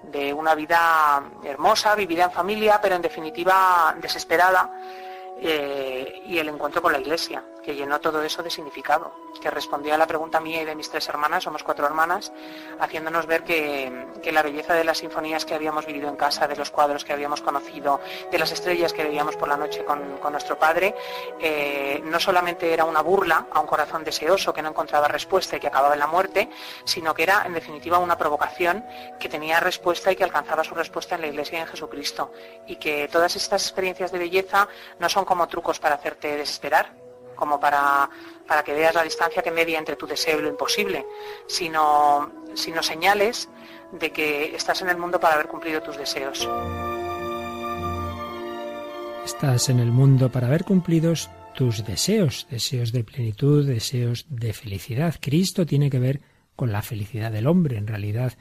[0.04, 4.70] de una vida hermosa, vivida en familia, pero en definitiva desesperada,
[5.42, 9.96] eh, y el encuentro con la iglesia que llenó todo eso de significado, que respondía
[9.96, 12.32] a la pregunta mía y de mis tres hermanas, somos cuatro hermanas,
[12.80, 16.70] haciéndonos ver que, la belleza de las sinfonías que habíamos vivido en casa, de los
[16.70, 20.94] cuadros que habíamos conocido, de las estrellas que veíamos por la noche con, nuestro padre,
[21.40, 25.60] eh, no solamente era una burla a un corazón deseoso que no encontraba respuesta y
[25.60, 26.50] que acababa en la muerte,
[26.84, 28.86] sino que era en definitiva una provocación
[29.20, 32.32] que tenía respuesta y que alcanzaba su respuesta en la iglesia y en Jesucristo.
[32.68, 34.68] Y que todas estas experiencias de belleza
[35.00, 36.94] no son como trucos para hacerte desesperar,
[37.36, 38.10] como para,
[38.48, 41.06] para que veas la distancia que media entre tu deseo y lo imposible,
[41.48, 43.50] sino, sino señales
[43.92, 46.48] de que estás en el mundo para haber cumplido tus deseos.
[49.26, 51.14] Estás en el mundo para haber cumplido
[51.56, 55.16] tus deseos, deseos de plenitud, deseos de felicidad.
[55.20, 56.22] Cristo tiene que ver
[56.56, 57.78] con la felicidad del hombre.
[57.78, 58.34] En realidad,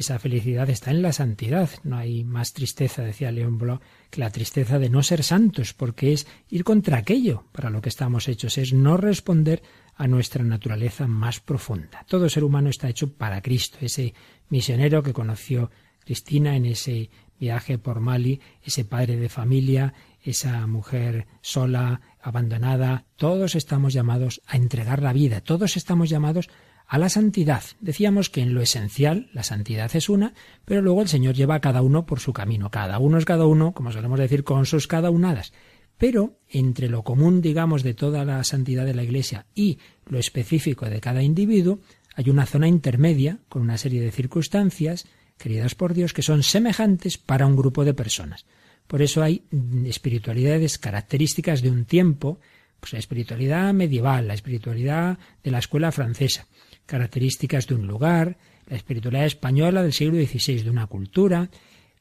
[0.00, 1.68] esa felicidad está en la santidad.
[1.84, 6.12] No hay más tristeza, decía León Bloch, que la tristeza de no ser santos, porque
[6.12, 9.62] es ir contra aquello para lo que estamos hechos, es no responder
[9.94, 12.04] a nuestra naturaleza más profunda.
[12.08, 14.14] Todo ser humano está hecho para Cristo, ese
[14.48, 15.70] misionero que conoció
[16.02, 23.54] Cristina en ese viaje por Mali, ese padre de familia, esa mujer sola, abandonada, todos
[23.54, 26.52] estamos llamados a entregar la vida, todos estamos llamados a
[26.98, 27.62] la santidad.
[27.80, 31.60] Decíamos que en lo esencial la santidad es una, pero luego el Señor lleva a
[31.60, 32.70] cada uno por su camino.
[32.70, 35.52] Cada uno es cada uno, como solemos decir, con sus cada unadas.
[35.98, 40.86] Pero entre lo común, digamos, de toda la santidad de la Iglesia y lo específico
[40.86, 41.78] de cada individuo,
[42.16, 45.06] hay una zona intermedia con una serie de circunstancias,
[45.38, 48.46] queridas por Dios, que son semejantes para un grupo de personas.
[48.86, 49.44] Por eso hay
[49.84, 52.40] espiritualidades características de un tiempo,
[52.80, 56.46] pues la espiritualidad medieval, la espiritualidad de la escuela francesa,
[56.90, 61.48] características de un lugar, la espiritualidad española del siglo XVI, de una cultura,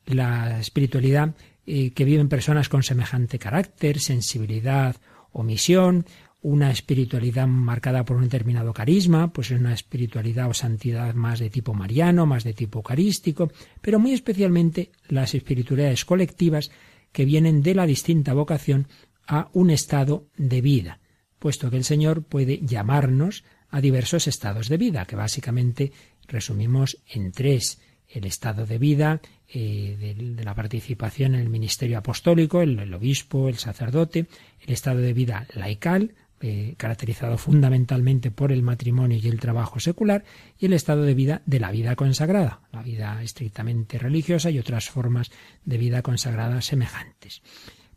[0.08, 1.36] la espiritualidad
[1.67, 4.95] eh, que viven personas con semejante carácter, sensibilidad
[5.32, 6.06] o misión,
[6.41, 11.52] una espiritualidad marcada por un determinado carisma, pues es una espiritualidad o santidad más de
[11.52, 16.71] tipo mariano, más de tipo eucarístico, pero muy especialmente las espiritualidades colectivas
[17.12, 18.88] que vienen de la distinta vocación
[19.28, 20.99] a un estado de vida,
[21.38, 25.91] puesto que el Señor puede llamarnos a diversos estados de vida, que básicamente
[26.27, 27.79] resumimos en tres.
[28.08, 33.58] El estado de vida eh, de, la participación en el ministerio apostólico, el, obispo, el
[33.58, 34.25] sacerdote,
[34.62, 40.23] el estado de vida laical, eh, caracterizado fundamentalmente por el matrimonio y el trabajo secular,
[40.58, 44.89] y el estado de vida de la vida consagrada, la vida estrictamente religiosa y otras
[44.89, 45.32] formas
[45.65, 47.41] de vida consagrada semejantes.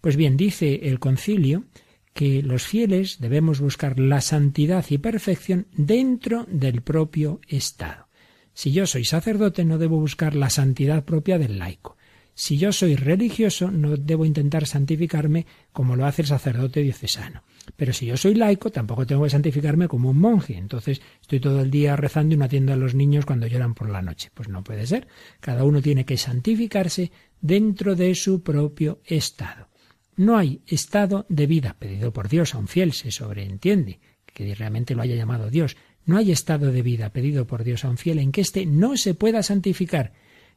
[0.00, 1.64] Pues bien, dice el concilio
[2.14, 8.08] que los fieles debemos buscar la santidad y perfección dentro del propio Estado.
[8.54, 11.96] Si yo soy sacerdote, no debo buscar la santidad propia del laico.
[12.34, 17.42] Si yo soy religioso, no debo intentar santificarme como lo hace el sacerdote diocesano.
[17.76, 20.56] Pero si yo soy laico, tampoco tengo que santificarme como un monje.
[20.56, 23.88] Entonces estoy todo el día rezando y no atiendo a los niños cuando lloran por
[23.88, 24.30] la noche.
[24.34, 25.06] Pues no puede ser.
[25.40, 29.68] Cada uno tiene que santificarse dentro de su propio estado.
[30.16, 34.94] No hay estado de vida pedido por Dios a un fiel, se sobreentiende, que realmente
[34.94, 35.76] lo haya llamado Dios.
[36.04, 38.96] No hay estado de vida pedido por Dios a un fiel en que éste no
[38.96, 40.12] se pueda santificar.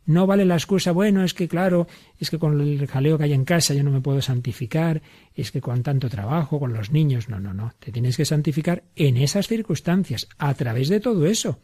[0.06, 1.88] No vale la excusa, bueno, es que claro,
[2.20, 5.02] es que con el jaleo que hay en casa yo no me puedo santificar,
[5.34, 8.84] es que con tanto trabajo, con los niños, no, no, no, te tienes que santificar
[8.96, 11.60] en esas circunstancias, a través de todo eso.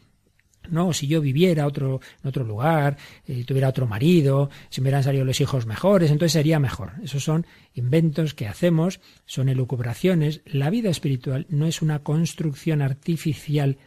[0.71, 5.03] No, si yo viviera otro, en otro lugar, eh, tuviera otro marido, si me hubieran
[5.03, 6.93] salido los hijos mejores, entonces sería mejor.
[7.03, 10.41] Esos son inventos que hacemos, son elucubraciones.
[10.45, 13.77] La vida espiritual no es una construcción artificial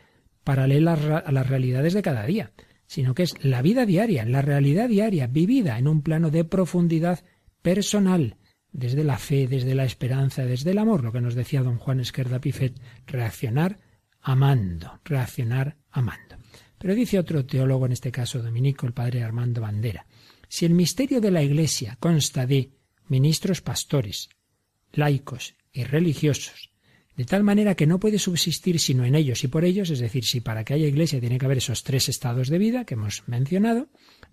[0.44, 0.92] paralela
[1.24, 2.52] a las realidades de cada día,
[2.86, 7.24] sino que es la vida diaria, la realidad diaria, vivida en un plano de profundidad
[7.62, 8.36] personal,
[8.70, 12.00] desde la fe, desde la esperanza, desde el amor, lo que nos decía don Juan
[12.00, 12.74] Esquerda Pifet,
[13.06, 13.78] reaccionar
[14.20, 16.33] amando, reaccionar amando.
[16.84, 20.06] Pero dice otro teólogo, en este caso dominico, el padre Armando Bandera,
[20.50, 22.72] si el misterio de la Iglesia consta de
[23.08, 24.28] ministros pastores,
[24.92, 26.72] laicos y religiosos,
[27.16, 30.26] de tal manera que no puede subsistir sino en ellos y por ellos, es decir,
[30.26, 33.26] si para que haya Iglesia tiene que haber esos tres estados de vida que hemos
[33.26, 33.88] mencionado,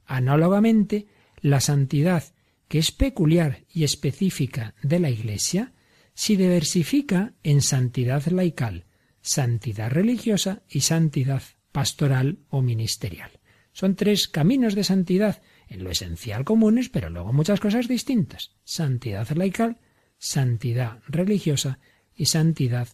[0.05, 1.07] análogamente,
[1.39, 2.33] la santidad,
[2.67, 5.71] que es peculiar y específica de la Iglesia,
[6.13, 8.87] se diversifica en santidad laical,
[9.21, 13.31] santidad religiosa y santidad pastoral o ministerial.
[13.73, 18.51] Son tres caminos de santidad, en lo esencial comunes, pero luego muchas cosas distintas.
[18.63, 19.77] Santidad laical,
[20.17, 21.79] santidad religiosa
[22.13, 22.89] y santidad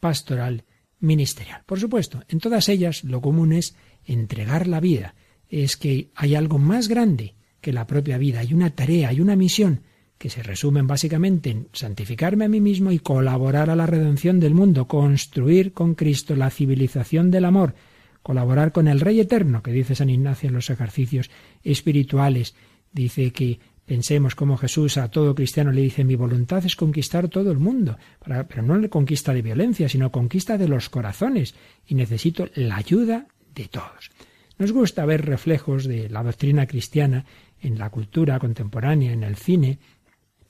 [0.00, 0.64] pastoral
[0.98, 1.62] ministerial.
[1.66, 5.14] Por supuesto, en todas ellas lo común es entregar la vida.
[5.48, 9.36] Es que hay algo más grande que la propia vida, hay una tarea, hay una
[9.36, 9.82] misión
[10.18, 14.54] que se resumen básicamente en santificarme a mí mismo y colaborar a la redención del
[14.54, 17.74] mundo, construir con Cristo la civilización del amor,
[18.26, 21.30] colaborar con el Rey Eterno, que dice San Ignacio en los ejercicios
[21.62, 22.56] espirituales.
[22.90, 27.52] Dice que pensemos como Jesús a todo cristiano le dice mi voluntad es conquistar todo
[27.52, 27.98] el mundo,
[28.48, 31.54] pero no le conquista de violencia, sino conquista de los corazones,
[31.86, 34.10] y necesito la ayuda de todos.
[34.58, 37.26] Nos gusta ver reflejos de la doctrina cristiana
[37.60, 39.78] en la cultura contemporánea, en el cine.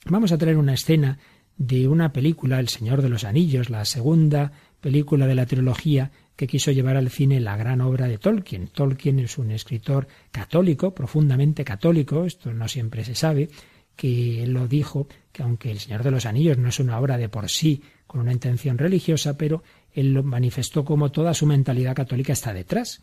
[0.06, 1.18] Vamos a traer una escena
[1.58, 6.46] de una película, El Señor de los Anillos, la segunda película de la trilogía que
[6.46, 8.68] quiso llevar al cine la gran obra de Tolkien.
[8.68, 13.48] Tolkien es un escritor católico, profundamente católico, esto no siempre se sabe,
[13.96, 17.30] que lo dijo, que aunque El Señor de los Anillos no es una obra de
[17.30, 22.34] por sí con una intención religiosa, pero él lo manifestó como toda su mentalidad católica
[22.34, 23.00] está detrás.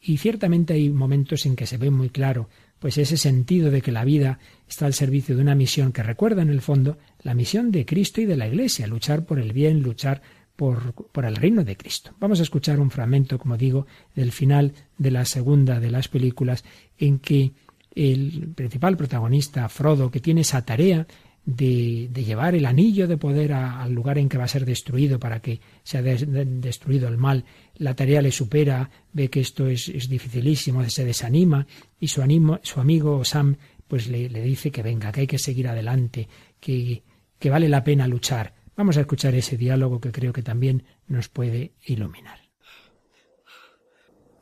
[0.00, 3.92] Y ciertamente hay momentos en que se ve muy claro pues ese sentido de que
[3.92, 7.70] la vida está al servicio de una misión que recuerda en el fondo la misión
[7.70, 10.22] de Cristo y de la Iglesia, luchar por el bien, luchar
[10.60, 12.12] por, el reino de Cristo.
[12.20, 16.64] Vamos a escuchar un fragmento, como digo, del final de la segunda de las películas,
[16.98, 17.52] en que
[17.94, 21.06] el principal protagonista, Frodo, que tiene esa tarea
[21.46, 25.40] de, llevar el anillo de poder al lugar en que va a ser destruido para
[25.40, 27.46] que sea destruido el mal,
[27.76, 31.66] la tarea le supera, ve que esto es, dificilísimo, se desanima
[31.98, 32.20] y su,
[32.62, 33.56] su amigo Sam
[33.88, 36.28] pues le, dice que venga, que hay que seguir adelante,
[36.60, 37.02] que,
[37.38, 38.59] que vale la pena luchar.
[38.76, 42.40] Vamos a escuchar ese diálogo que creo que también nos puede iluminar.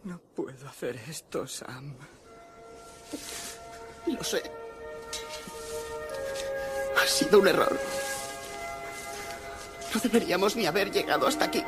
[0.04, 1.96] No puedo hacer esto, Sam.
[4.06, 4.42] Lo sé.
[6.96, 7.78] Ha sido un error.
[9.94, 11.62] No deberíamos ni haber llegado hasta aquí.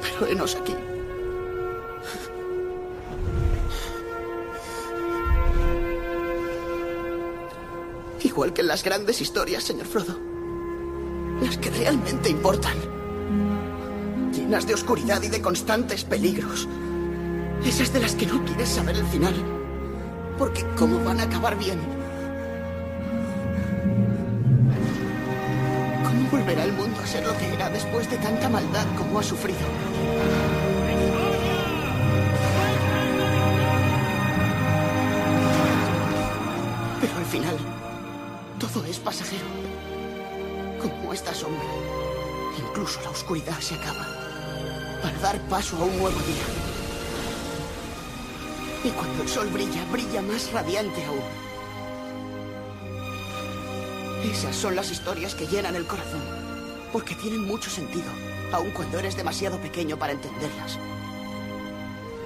[0.00, 0.76] Pero enos aquí.
[8.32, 10.18] Igual que en las grandes historias, señor Frodo.
[11.42, 12.78] Las que realmente importan.
[14.32, 16.66] Llenas de oscuridad y de constantes peligros.
[17.62, 19.34] Esas de las que no quieres saber el final.
[20.38, 21.78] Porque ¿cómo van a acabar bien?
[26.02, 29.22] ¿Cómo volverá el mundo a ser lo que era después de tanta maldad como ha
[29.22, 29.60] sufrido?
[38.80, 39.44] Es pasajero.
[40.80, 41.62] Como esta sombra.
[42.58, 44.06] Incluso la oscuridad se acaba
[45.02, 46.44] para dar paso a un nuevo día.
[48.84, 51.20] Y cuando el sol brilla, brilla más radiante aún.
[54.24, 56.22] Esas son las historias que llenan el corazón,
[56.92, 58.10] porque tienen mucho sentido,
[58.52, 60.78] aun cuando eres demasiado pequeño para entenderlas.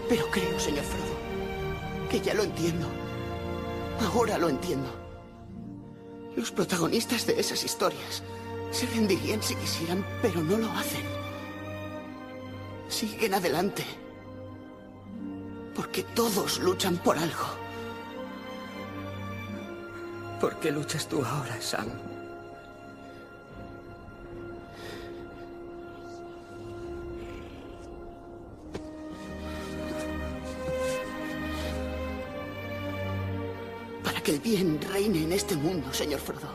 [0.09, 2.87] Pero creo, señor Frodo, que ya lo entiendo.
[4.01, 5.06] Ahora lo entiendo.
[6.37, 8.23] Los protagonistas de esas historias
[8.71, 11.05] se rendirían si quisieran, pero no lo hacen.
[12.89, 13.83] Siguen adelante.
[15.75, 17.47] Porque todos luchan por algo.
[20.41, 21.87] ¿Por qué luchas tú ahora, Sam?
[34.27, 36.51] Que el bien reine en este mundo, señor Frodo.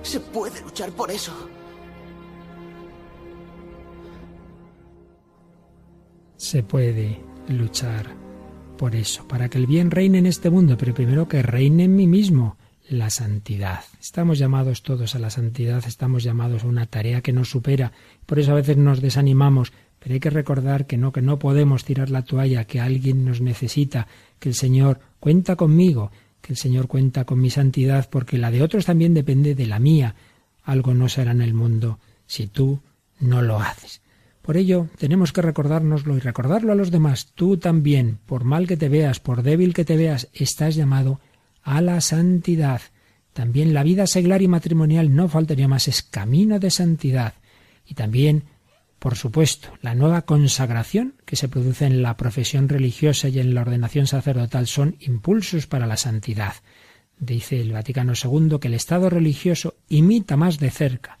[0.00, 1.30] Se puede luchar por eso.
[6.38, 8.16] Se puede luchar
[8.78, 11.96] por eso, para que el bien reine en este mundo, pero primero que reine en
[11.96, 12.56] mí mismo,
[12.88, 13.80] la santidad.
[14.00, 17.92] Estamos llamados todos a la santidad, estamos llamados a una tarea que nos supera,
[18.24, 21.84] por eso a veces nos desanimamos, pero hay que recordar que no, que no podemos
[21.84, 24.08] tirar la toalla, que alguien nos necesita,
[24.38, 26.10] que el Señor cuenta conmigo,
[26.42, 29.78] que el Señor cuenta con mi santidad, porque la de otros también depende de la
[29.78, 30.14] mía.
[30.64, 32.80] Algo no será en el mundo si tú
[33.20, 34.02] no lo haces.
[34.42, 37.32] Por ello, tenemos que recordárnoslo y recordarlo a los demás.
[37.34, 41.20] Tú también, por mal que te veas, por débil que te veas, estás llamado
[41.62, 42.80] a la santidad.
[43.32, 47.34] También la vida seglar y matrimonial no faltaría más, es camino de santidad.
[47.86, 48.42] Y también,
[49.02, 53.62] por supuesto, la nueva consagración que se produce en la profesión religiosa y en la
[53.62, 56.54] ordenación sacerdotal son impulsos para la santidad.
[57.18, 61.18] Dice el Vaticano II que el Estado religioso imita más de cerca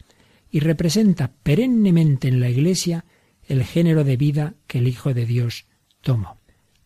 [0.48, 3.04] y representa perennemente en la Iglesia
[3.48, 5.66] el género de vida que el Hijo de Dios
[6.02, 6.36] tomó.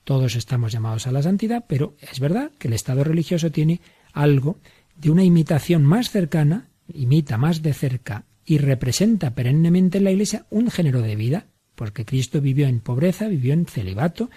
[0.03, 3.83] Todos estamos llamados a la santidad, pero es verdad que el Estado religioso tiene
[4.15, 4.61] algo
[4.97, 10.47] de una imitación más cercana, imita más de cerca y representa perennemente en la Iglesia
[10.51, 14.31] un género de vida, porque Cristo vivió en pobreza, vivió en celibato,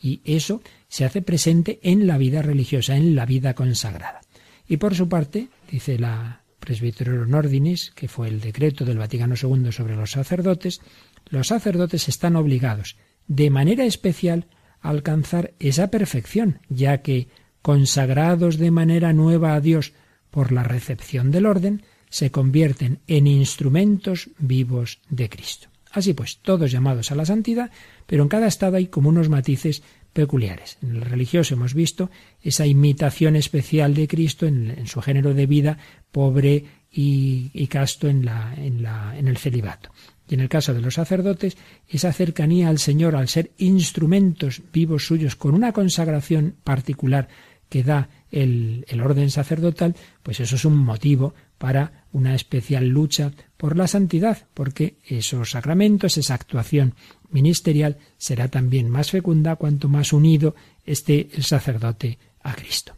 [0.00, 4.22] y eso se hace presente en la vida religiosa, en la vida consagrada.
[4.66, 9.70] Y por su parte, dice la Presbyterorum Ordinis, que fue el decreto del Vaticano II
[9.72, 10.80] sobre los sacerdotes,
[11.28, 12.96] los sacerdotes están obligados,
[13.26, 14.46] de manera especial,
[14.80, 17.28] a alcanzar esa perfección, ya que,
[17.60, 19.92] consagrados de manera nueva a Dios
[20.30, 25.68] por la recepción del orden, se convierten en instrumentos vivos de Cristo.
[25.90, 27.70] Así pues, todos llamados a la santidad,
[28.06, 29.82] pero en cada estado hay como unos matices
[30.12, 30.78] peculiares.
[30.82, 32.10] En el religioso hemos visto
[32.42, 35.78] esa imitación especial de Cristo en, su género de vida
[36.10, 39.90] pobre y, casto en, el celibato.
[40.28, 41.56] Y en el caso de los sacerdotes,
[41.88, 47.28] esa cercanía al Señor al ser instrumentos vivos suyos con una consagración particular
[47.68, 53.76] que da el, orden sacerdotal, pues eso es un motivo para una especial lucha por
[53.76, 56.94] la santidad, porque esos sacramentos, esa actuación
[57.30, 60.54] ministerial será también más fecunda cuanto más unido
[60.84, 62.94] esté el sacerdote a Cristo.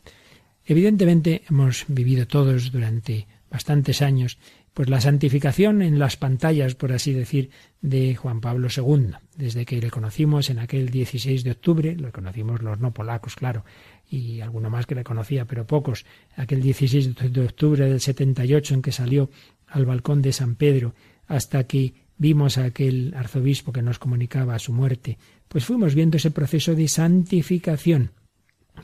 [0.64, 4.38] Evidentemente hemos vivido todos durante bastantes años
[4.74, 7.50] pues la santificación en las pantallas, por así decir,
[7.82, 9.10] de Juan Pablo II.
[9.36, 13.64] Desde que le conocimos en aquel 16 de octubre, lo conocimos los no polacos, claro,
[14.12, 16.04] y alguno más que le conocía, pero pocos,
[16.36, 19.30] aquel 16 de octubre del 78 en que salió
[19.68, 20.94] al balcón de San Pedro,
[21.26, 25.16] hasta que vimos a aquel arzobispo que nos comunicaba su muerte,
[25.48, 28.10] pues fuimos viendo ese proceso de santificación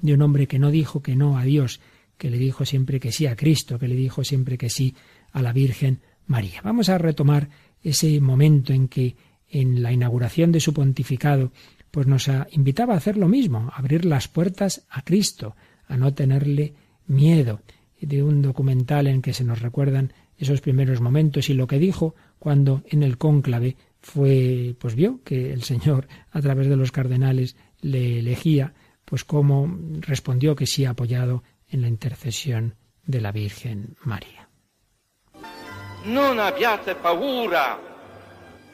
[0.00, 1.80] de un hombre que no dijo que no a Dios,
[2.16, 4.94] que le dijo siempre que sí a Cristo, que le dijo siempre que sí
[5.32, 6.62] a la Virgen María.
[6.64, 7.50] Vamos a retomar
[7.82, 9.14] ese momento en que
[9.50, 11.52] en la inauguración de su pontificado
[11.90, 16.14] pues nos invitaba a hacer lo mismo, a abrir las puertas a Cristo, a no
[16.14, 16.74] tenerle
[17.06, 17.60] miedo,
[18.00, 22.14] de un documental en que se nos recuerdan esos primeros momentos y lo que dijo
[22.38, 27.56] cuando en el cónclave fue pues vio que el Señor a través de los cardenales
[27.80, 28.74] le elegía,
[29.04, 29.68] pues cómo
[30.00, 34.48] respondió que sí apoyado en la intercesión de la Virgen María.
[36.06, 37.76] non abbiate paura,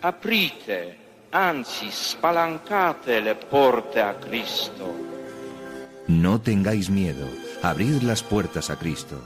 [0.05, 1.04] aprite,
[1.35, 4.95] anzi spalancate le porte a Cristo.
[6.07, 7.27] No tengáis miedo,
[7.61, 9.21] abrid las puertas a Cristo.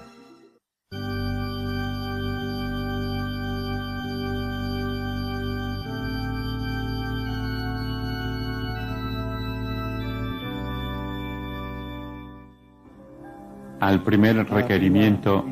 [13.81, 15.45] Al primer requerimiento,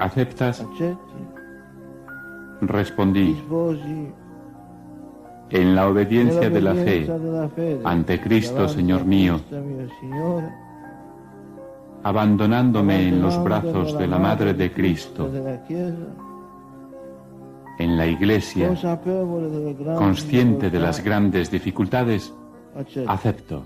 [0.00, 0.64] ¿aceptas?
[2.60, 3.36] Respondí,
[5.50, 7.08] en la obediencia de la fe
[7.84, 9.40] ante Cristo, Señor mío,
[12.02, 15.30] abandonándome en los brazos de la Madre de Cristo,
[17.78, 18.74] en la Iglesia,
[19.96, 22.32] consciente de las grandes dificultades,
[23.06, 23.64] acepto.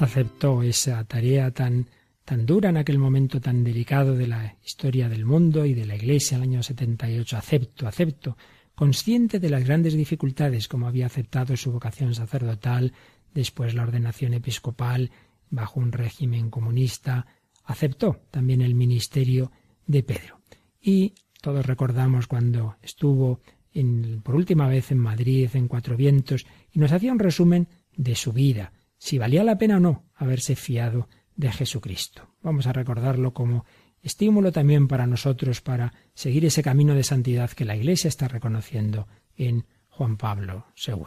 [0.00, 1.86] aceptó esa tarea tan,
[2.30, 6.36] tan en aquel momento tan delicado de la historia del mundo y de la Iglesia
[6.36, 7.36] en el año 78.
[7.36, 8.36] Acepto, acepto,
[8.76, 12.92] consciente de las grandes dificultades, como había aceptado su vocación sacerdotal,
[13.34, 15.10] después la ordenación episcopal
[15.50, 17.26] bajo un régimen comunista,
[17.64, 19.50] aceptó también el ministerio
[19.88, 20.38] de Pedro.
[20.80, 23.40] Y todos recordamos cuando estuvo
[23.74, 27.66] en, por última vez en Madrid, en Cuatro Vientos, y nos hacía un resumen
[27.96, 32.28] de su vida, si valía la pena o no haberse fiado de Jesucristo.
[32.42, 33.64] Vamos a recordarlo como
[34.02, 39.06] estímulo también para nosotros para seguir ese camino de santidad que la Iglesia está reconociendo
[39.36, 41.04] en Juan Pablo II.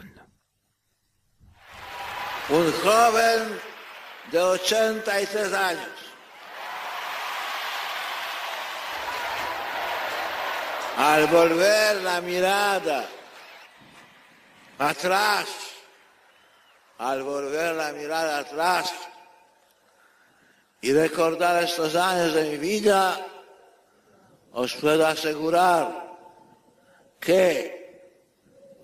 [2.50, 3.60] Un joven
[4.32, 5.90] de 83 años.
[10.98, 13.08] Al volver la mirada
[14.78, 15.48] atrás,
[17.00, 18.94] al volver la mirada atrás
[20.84, 23.18] y recordar estos años de mi vida,
[24.52, 26.12] os puedo asegurar
[27.22, 28.12] que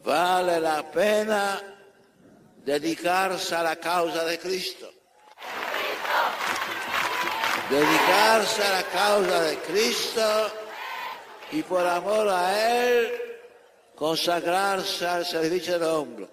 [0.02, 1.62] vale la pena
[2.64, 4.90] dedicarse a la causa de Cristo.
[7.70, 10.52] Dedicarse a la causa de Cristo
[11.52, 13.12] y por amor a Él
[13.94, 16.30] consagrarse al servicio del hombre.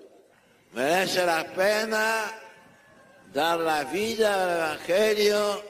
[0.74, 2.45] Merece la pena
[3.36, 5.62] dar la vida al Evangelio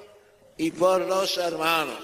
[0.56, 1.98] y por los hermanos.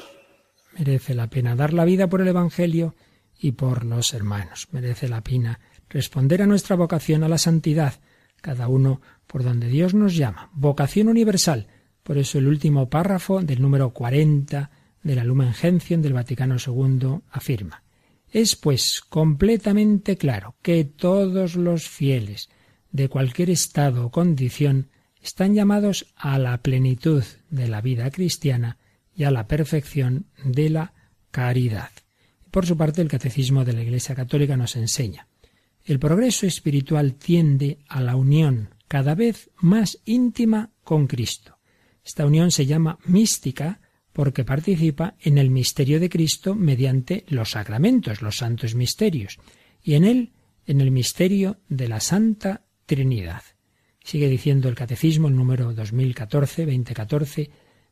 [0.76, 2.96] Merece la pena dar la vida por el Evangelio
[3.38, 4.66] y por los hermanos.
[4.72, 8.00] Merece la pena responder a nuestra vocación a la santidad,
[8.40, 10.50] cada uno por donde Dios nos llama.
[10.52, 11.68] Vocación universal.
[12.02, 14.68] Por eso el último párrafo del número 40
[15.00, 17.84] de la Lumen Gentium del Vaticano II afirma:
[18.28, 22.48] Es pues completamente claro que todos los fieles
[22.90, 24.88] de cualquier estado o condición
[25.22, 28.78] están llamados a la plenitud de la vida cristiana
[29.14, 30.92] y a la perfección de la
[31.30, 31.90] caridad.
[32.50, 35.26] Por su parte, el Catecismo de la Iglesia Católica nos enseña
[35.84, 41.58] el progreso espiritual tiende a la unión cada vez más íntima con Cristo.
[42.04, 43.80] Esta unión se llama mística
[44.12, 49.38] porque participa en el misterio de Cristo mediante los sacramentos, los santos misterios,
[49.82, 50.32] y en él
[50.66, 53.42] en el misterio de la Santa Trinidad.
[54.04, 57.50] Sigue diciendo el Catecismo, el número 2014, 2014,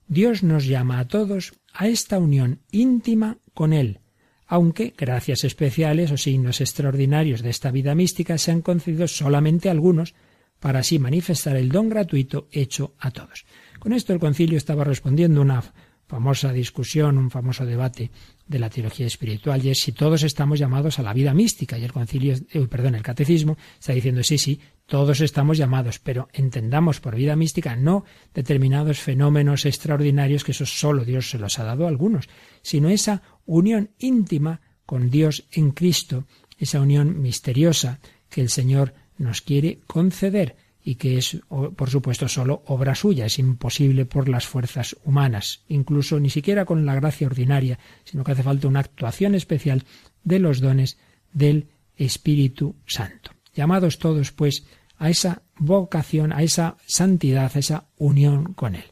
[0.09, 4.01] Dios nos llama a todos a esta unión íntima con Él,
[4.47, 9.73] aunque gracias especiales o signos extraordinarios de esta vida mística se han concedido solamente a
[9.73, 10.15] algunos,
[10.59, 13.47] para así manifestar el don gratuito hecho a todos.
[13.79, 15.63] Con esto el concilio estaba respondiendo una
[16.11, 18.11] famosa discusión, un famoso debate
[18.45, 21.79] de la teología espiritual, y es si todos estamos llamados a la vida mística.
[21.79, 26.29] Y el concilio, eh, perdón, el catecismo está diciendo sí, sí, todos estamos llamados, pero
[26.33, 28.05] entendamos por vida mística no
[28.35, 32.29] determinados fenómenos extraordinarios que eso solo Dios se los ha dado a algunos,
[32.61, 36.25] sino esa unión íntima con Dios en Cristo,
[36.59, 40.57] esa unión misteriosa que el Señor nos quiere conceder
[40.91, 46.19] y que es, por supuesto, solo obra suya, es imposible por las fuerzas humanas, incluso
[46.19, 49.85] ni siquiera con la gracia ordinaria, sino que hace falta una actuación especial
[50.25, 50.99] de los dones
[51.33, 53.31] del Espíritu Santo.
[53.55, 54.67] Llamados todos, pues,
[54.99, 58.87] a esa vocación, a esa santidad, a esa unión con Él.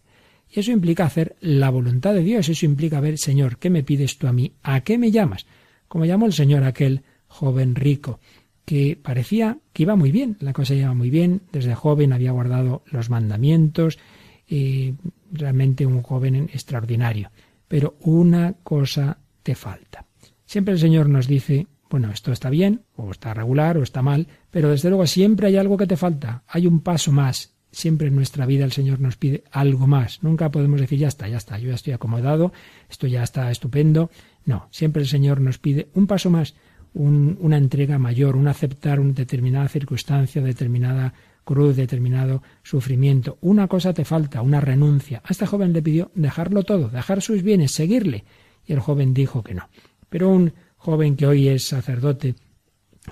[0.49, 4.18] Y eso implica hacer la voluntad de Dios, eso implica ver, Señor, ¿qué me pides
[4.18, 4.53] tú a mí?
[4.62, 5.46] ¿A qué me llamas?
[5.88, 8.20] Como llamó el Señor aquel joven rico,
[8.69, 12.83] que parecía que iba muy bien, la cosa iba muy bien, desde joven había guardado
[12.93, 13.99] los mandamientos,
[14.47, 14.93] y
[15.33, 17.31] realmente un joven extraordinario.
[17.66, 20.05] Pero una cosa te falta.
[20.45, 24.29] Siempre el Señor nos dice, bueno, esto está bien, o está regular, o está mal,
[24.51, 27.55] pero desde luego siempre hay algo que te falta, hay un paso más.
[27.71, 30.23] Siempre en nuestra vida el Señor nos pide algo más.
[30.23, 32.53] Nunca podemos decir, ya está, ya está, yo ya estoy acomodado,
[32.91, 34.11] esto ya está estupendo.
[34.45, 36.55] No, siempre el Señor nos pide un paso más,
[36.99, 43.38] una entrega mayor, un aceptar una determinada circunstancia, determinada cruz, determinado sufrimiento.
[43.40, 45.22] Una cosa te falta, una renuncia.
[45.24, 48.24] A este joven le pidió dejarlo todo, dejar sus bienes, seguirle.
[48.66, 49.68] Y el joven dijo que no.
[50.11, 52.34] Pero un joven que hoy es sacerdote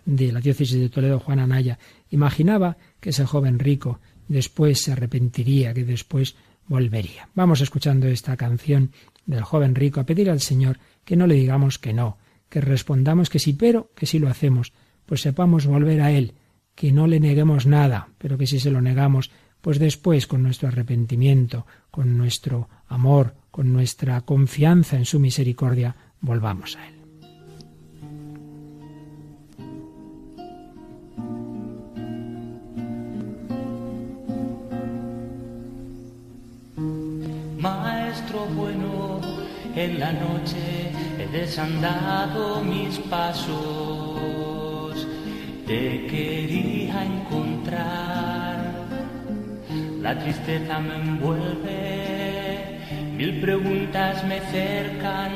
[0.05, 1.79] de la diócesis de Toledo, Juan Anaya,
[2.11, 7.29] imaginaba que ese joven rico después se arrepentiría, que después volvería.
[7.35, 8.91] Vamos escuchando esta canción
[9.25, 12.19] del joven rico a pedir al Señor que no le digamos que no,
[12.57, 14.73] que respondamos que sí, pero que si lo hacemos,
[15.05, 16.33] pues sepamos volver a Él,
[16.75, 19.31] que no le neguemos nada, pero que si se lo negamos,
[19.61, 26.79] pues después con nuestro arrepentimiento, con nuestro amor, con nuestra confianza en su misericordia, volvamos
[26.79, 26.95] a Él.
[37.59, 39.21] Maestro bueno,
[39.75, 40.86] en la noche he
[41.37, 43.57] desandado mis pasos,
[45.67, 48.57] te quería encontrar,
[50.01, 52.81] la tristeza me envuelve,
[53.19, 55.33] mil preguntas me cercan,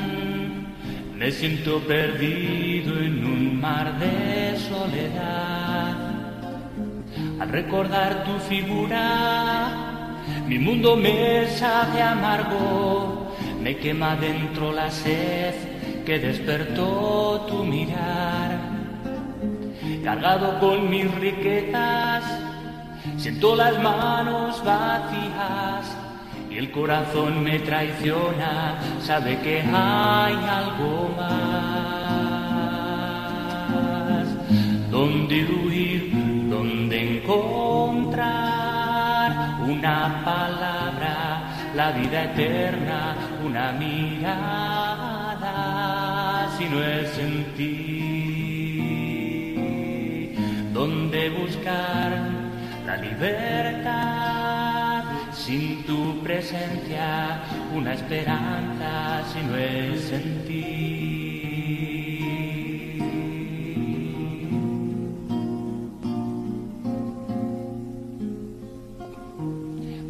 [1.15, 5.97] me siento perdido en un mar de soledad.
[7.39, 9.69] Al recordar tu figura,
[10.47, 15.70] mi mundo me sabe amargo, me quema dentro la sed
[16.05, 18.59] que despertó tu mirar.
[20.03, 22.23] Cargado con mis riquezas,
[23.17, 25.97] siento las manos vacías
[26.49, 31.31] y el corazón me traiciona, sabe que hay algo más.
[34.89, 36.11] ¿Dónde huir?
[36.49, 38.61] ¿Dónde encontrar?
[39.71, 41.41] una palabra,
[41.75, 44.90] la vida eterna, una mirada,
[46.61, 48.37] si no es en ti,
[50.73, 52.11] ¿dónde buscar
[52.85, 54.25] la libertad?
[55.33, 57.41] Sin tu presencia,
[57.73, 60.67] una esperanza, si no es en ti.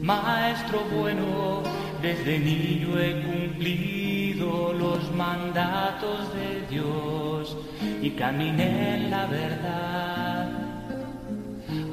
[0.01, 1.63] Maestro bueno,
[2.01, 4.00] desde niño he cumplido
[4.73, 7.57] los mandatos de Dios
[8.01, 10.49] y caminé en la verdad.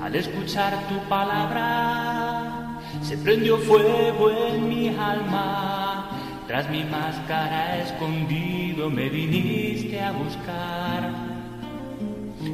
[0.03, 6.11] Al escuchar tu palabra, se prendió fuego en mi alma.
[6.47, 11.11] Tras mi máscara escondido me viniste a buscar.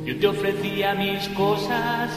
[0.04, 2.10] Yo te ofrecía mis cosas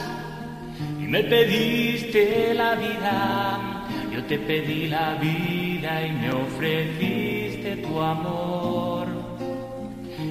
[1.08, 3.77] me pediste la vida,
[4.12, 9.06] yo te pedí la vida y me ofreciste tu amor.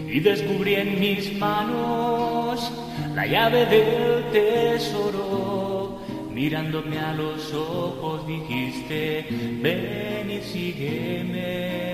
[0.07, 2.71] Y descubrí en mis manos
[3.15, 5.99] la llave del tesoro.
[6.31, 9.25] Mirándome a los ojos dijiste,
[9.61, 11.87] ven y sígueme.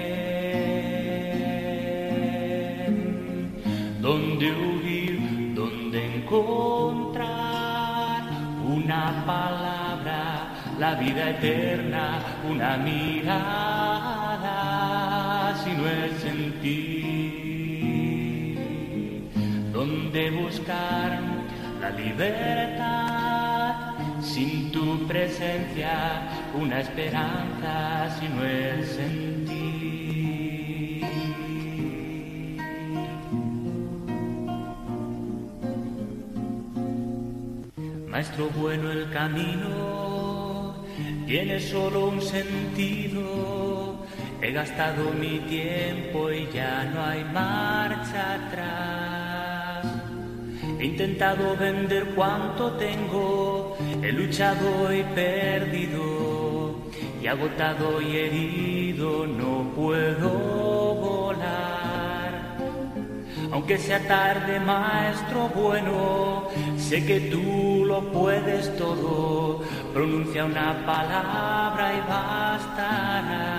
[4.01, 5.53] ¿Dónde huir?
[5.55, 7.53] ¿Dónde encontrar?
[8.65, 9.72] una palabra,
[10.79, 12.19] la vida eterna,
[12.49, 13.03] una mirada,
[15.63, 16.99] si no es en ti.
[19.71, 21.19] ¿Dónde buscar
[21.79, 23.75] la libertad?
[24.21, 29.63] Sin tu presencia, una esperanza, si no es en ti.
[38.07, 40.02] Maestro bueno el camino
[41.25, 43.95] tiene solo un sentido.
[44.41, 49.85] He gastado mi tiempo y ya no hay marcha atrás.
[50.79, 56.75] He intentado vender cuanto tengo, he luchado y perdido,
[57.21, 62.57] y agotado y herido no puedo volar.
[63.53, 66.49] Aunque sea tarde, maestro bueno,
[66.89, 69.61] sé que tú lo puedes todo.
[69.93, 73.53] Pronuncia una palabra y bastará.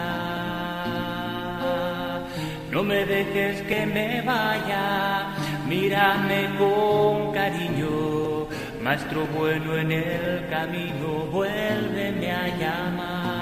[2.71, 5.29] No me dejes que me vaya,
[5.69, 8.49] mírame con cariño.
[8.83, 13.34] Maestro bueno en el camino, vuélveme a llamar.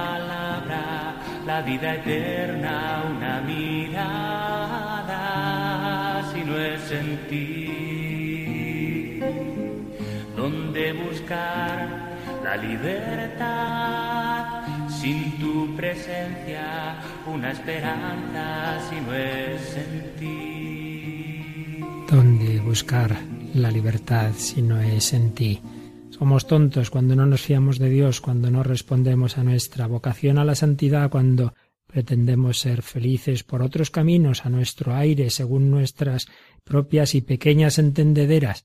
[0.00, 0.82] Palabra?
[1.46, 2.74] La vida eterna,
[3.14, 5.22] una mirada,
[6.30, 9.20] si no es en ti.
[10.36, 11.78] ¿Dónde buscar
[12.46, 14.42] la libertad?
[15.00, 16.66] Sin tu presencia,
[17.34, 18.44] una esperanza,
[18.88, 21.80] si no es en ti.
[22.10, 23.10] ¿Dónde buscar
[23.56, 25.60] la libertad si no es en ti.
[26.18, 30.46] Somos tontos cuando no nos fiamos de Dios, cuando no respondemos a nuestra vocación a
[30.46, 31.52] la santidad, cuando
[31.86, 36.26] pretendemos ser felices por otros caminos, a nuestro aire, según nuestras
[36.64, 38.64] propias y pequeñas entendederas.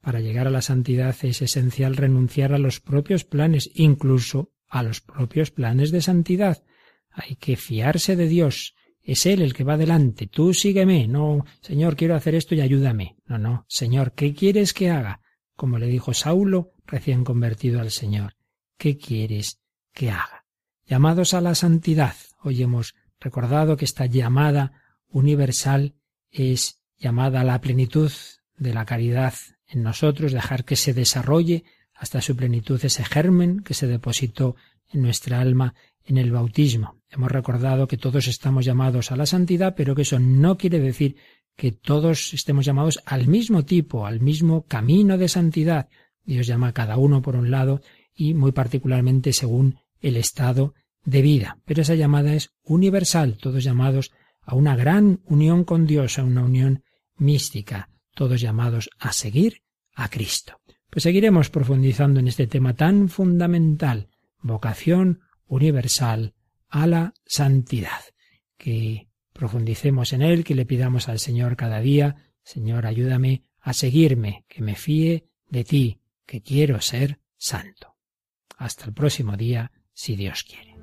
[0.00, 5.02] Para llegar a la santidad es esencial renunciar a los propios planes, incluso a los
[5.02, 6.64] propios planes de santidad.
[7.10, 8.74] Hay que fiarse de Dios.
[9.02, 10.28] Es Él el que va delante.
[10.28, 11.06] Tú sígueme.
[11.08, 13.16] No, Señor, quiero hacer esto y ayúdame.
[13.26, 15.20] No, no, Señor, ¿qué quieres que haga?
[15.56, 18.34] Como le dijo Saulo, recién convertido al Señor.
[18.78, 19.60] ¿Qué quieres
[19.92, 20.44] que haga?
[20.86, 22.14] Llamados a la santidad.
[22.42, 24.72] Hoy hemos recordado que esta llamada
[25.08, 25.94] universal
[26.30, 28.12] es llamada a la plenitud
[28.56, 29.34] de la caridad
[29.68, 31.64] en nosotros, dejar que se desarrolle
[31.94, 34.56] hasta su plenitud ese germen que se depositó
[34.92, 35.74] en nuestra alma
[36.04, 36.96] en el bautismo.
[37.10, 41.16] Hemos recordado que todos estamos llamados a la santidad, pero que eso no quiere decir
[41.56, 45.88] que todos estemos llamados al mismo tipo, al mismo camino de santidad.
[46.26, 47.80] Dios llama a cada uno por un lado
[48.14, 50.74] y muy particularmente según el estado
[51.04, 51.58] de vida.
[51.64, 54.10] Pero esa llamada es universal, todos llamados
[54.42, 56.82] a una gran unión con Dios, a una unión
[57.16, 59.62] mística, todos llamados a seguir
[59.94, 60.60] a Cristo.
[60.90, 64.08] Pues seguiremos profundizando en este tema tan fundamental,
[64.40, 66.34] vocación universal
[66.68, 68.00] a la santidad.
[68.56, 74.44] Que profundicemos en él, que le pidamos al Señor cada día, Señor, ayúdame a seguirme,
[74.48, 77.96] que me fíe de ti, que quiero ser santo.
[78.56, 80.76] Hasta el próximo día, si Dios quiere.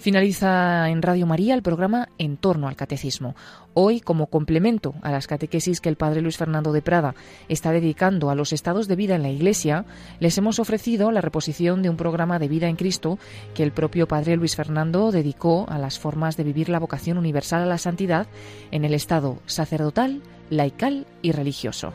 [0.00, 3.36] Finaliza en Radio María el programa En torno al Catecismo.
[3.74, 7.14] Hoy, como complemento a las catequesis que el Padre Luis Fernando de Prada
[7.50, 9.84] está dedicando a los estados de vida en la Iglesia,
[10.18, 13.18] les hemos ofrecido la reposición de un programa de vida en Cristo
[13.52, 17.62] que el propio Padre Luis Fernando dedicó a las formas de vivir la vocación universal
[17.62, 18.26] a la santidad
[18.70, 21.92] en el estado sacerdotal, laical y religioso.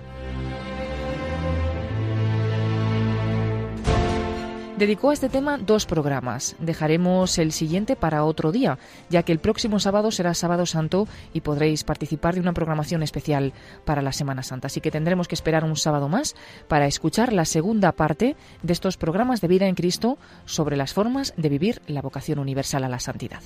[4.77, 6.57] Dedicó a este tema dos programas.
[6.59, 8.77] Dejaremos el siguiente para otro día,
[9.09, 13.53] ya que el próximo sábado será Sábado Santo y podréis participar de una programación especial
[13.85, 14.67] para la Semana Santa.
[14.67, 16.35] Así que tendremos que esperar un sábado más
[16.67, 21.33] para escuchar la segunda parte de estos programas de vida en Cristo sobre las formas
[21.37, 23.39] de vivir la vocación universal a la santidad.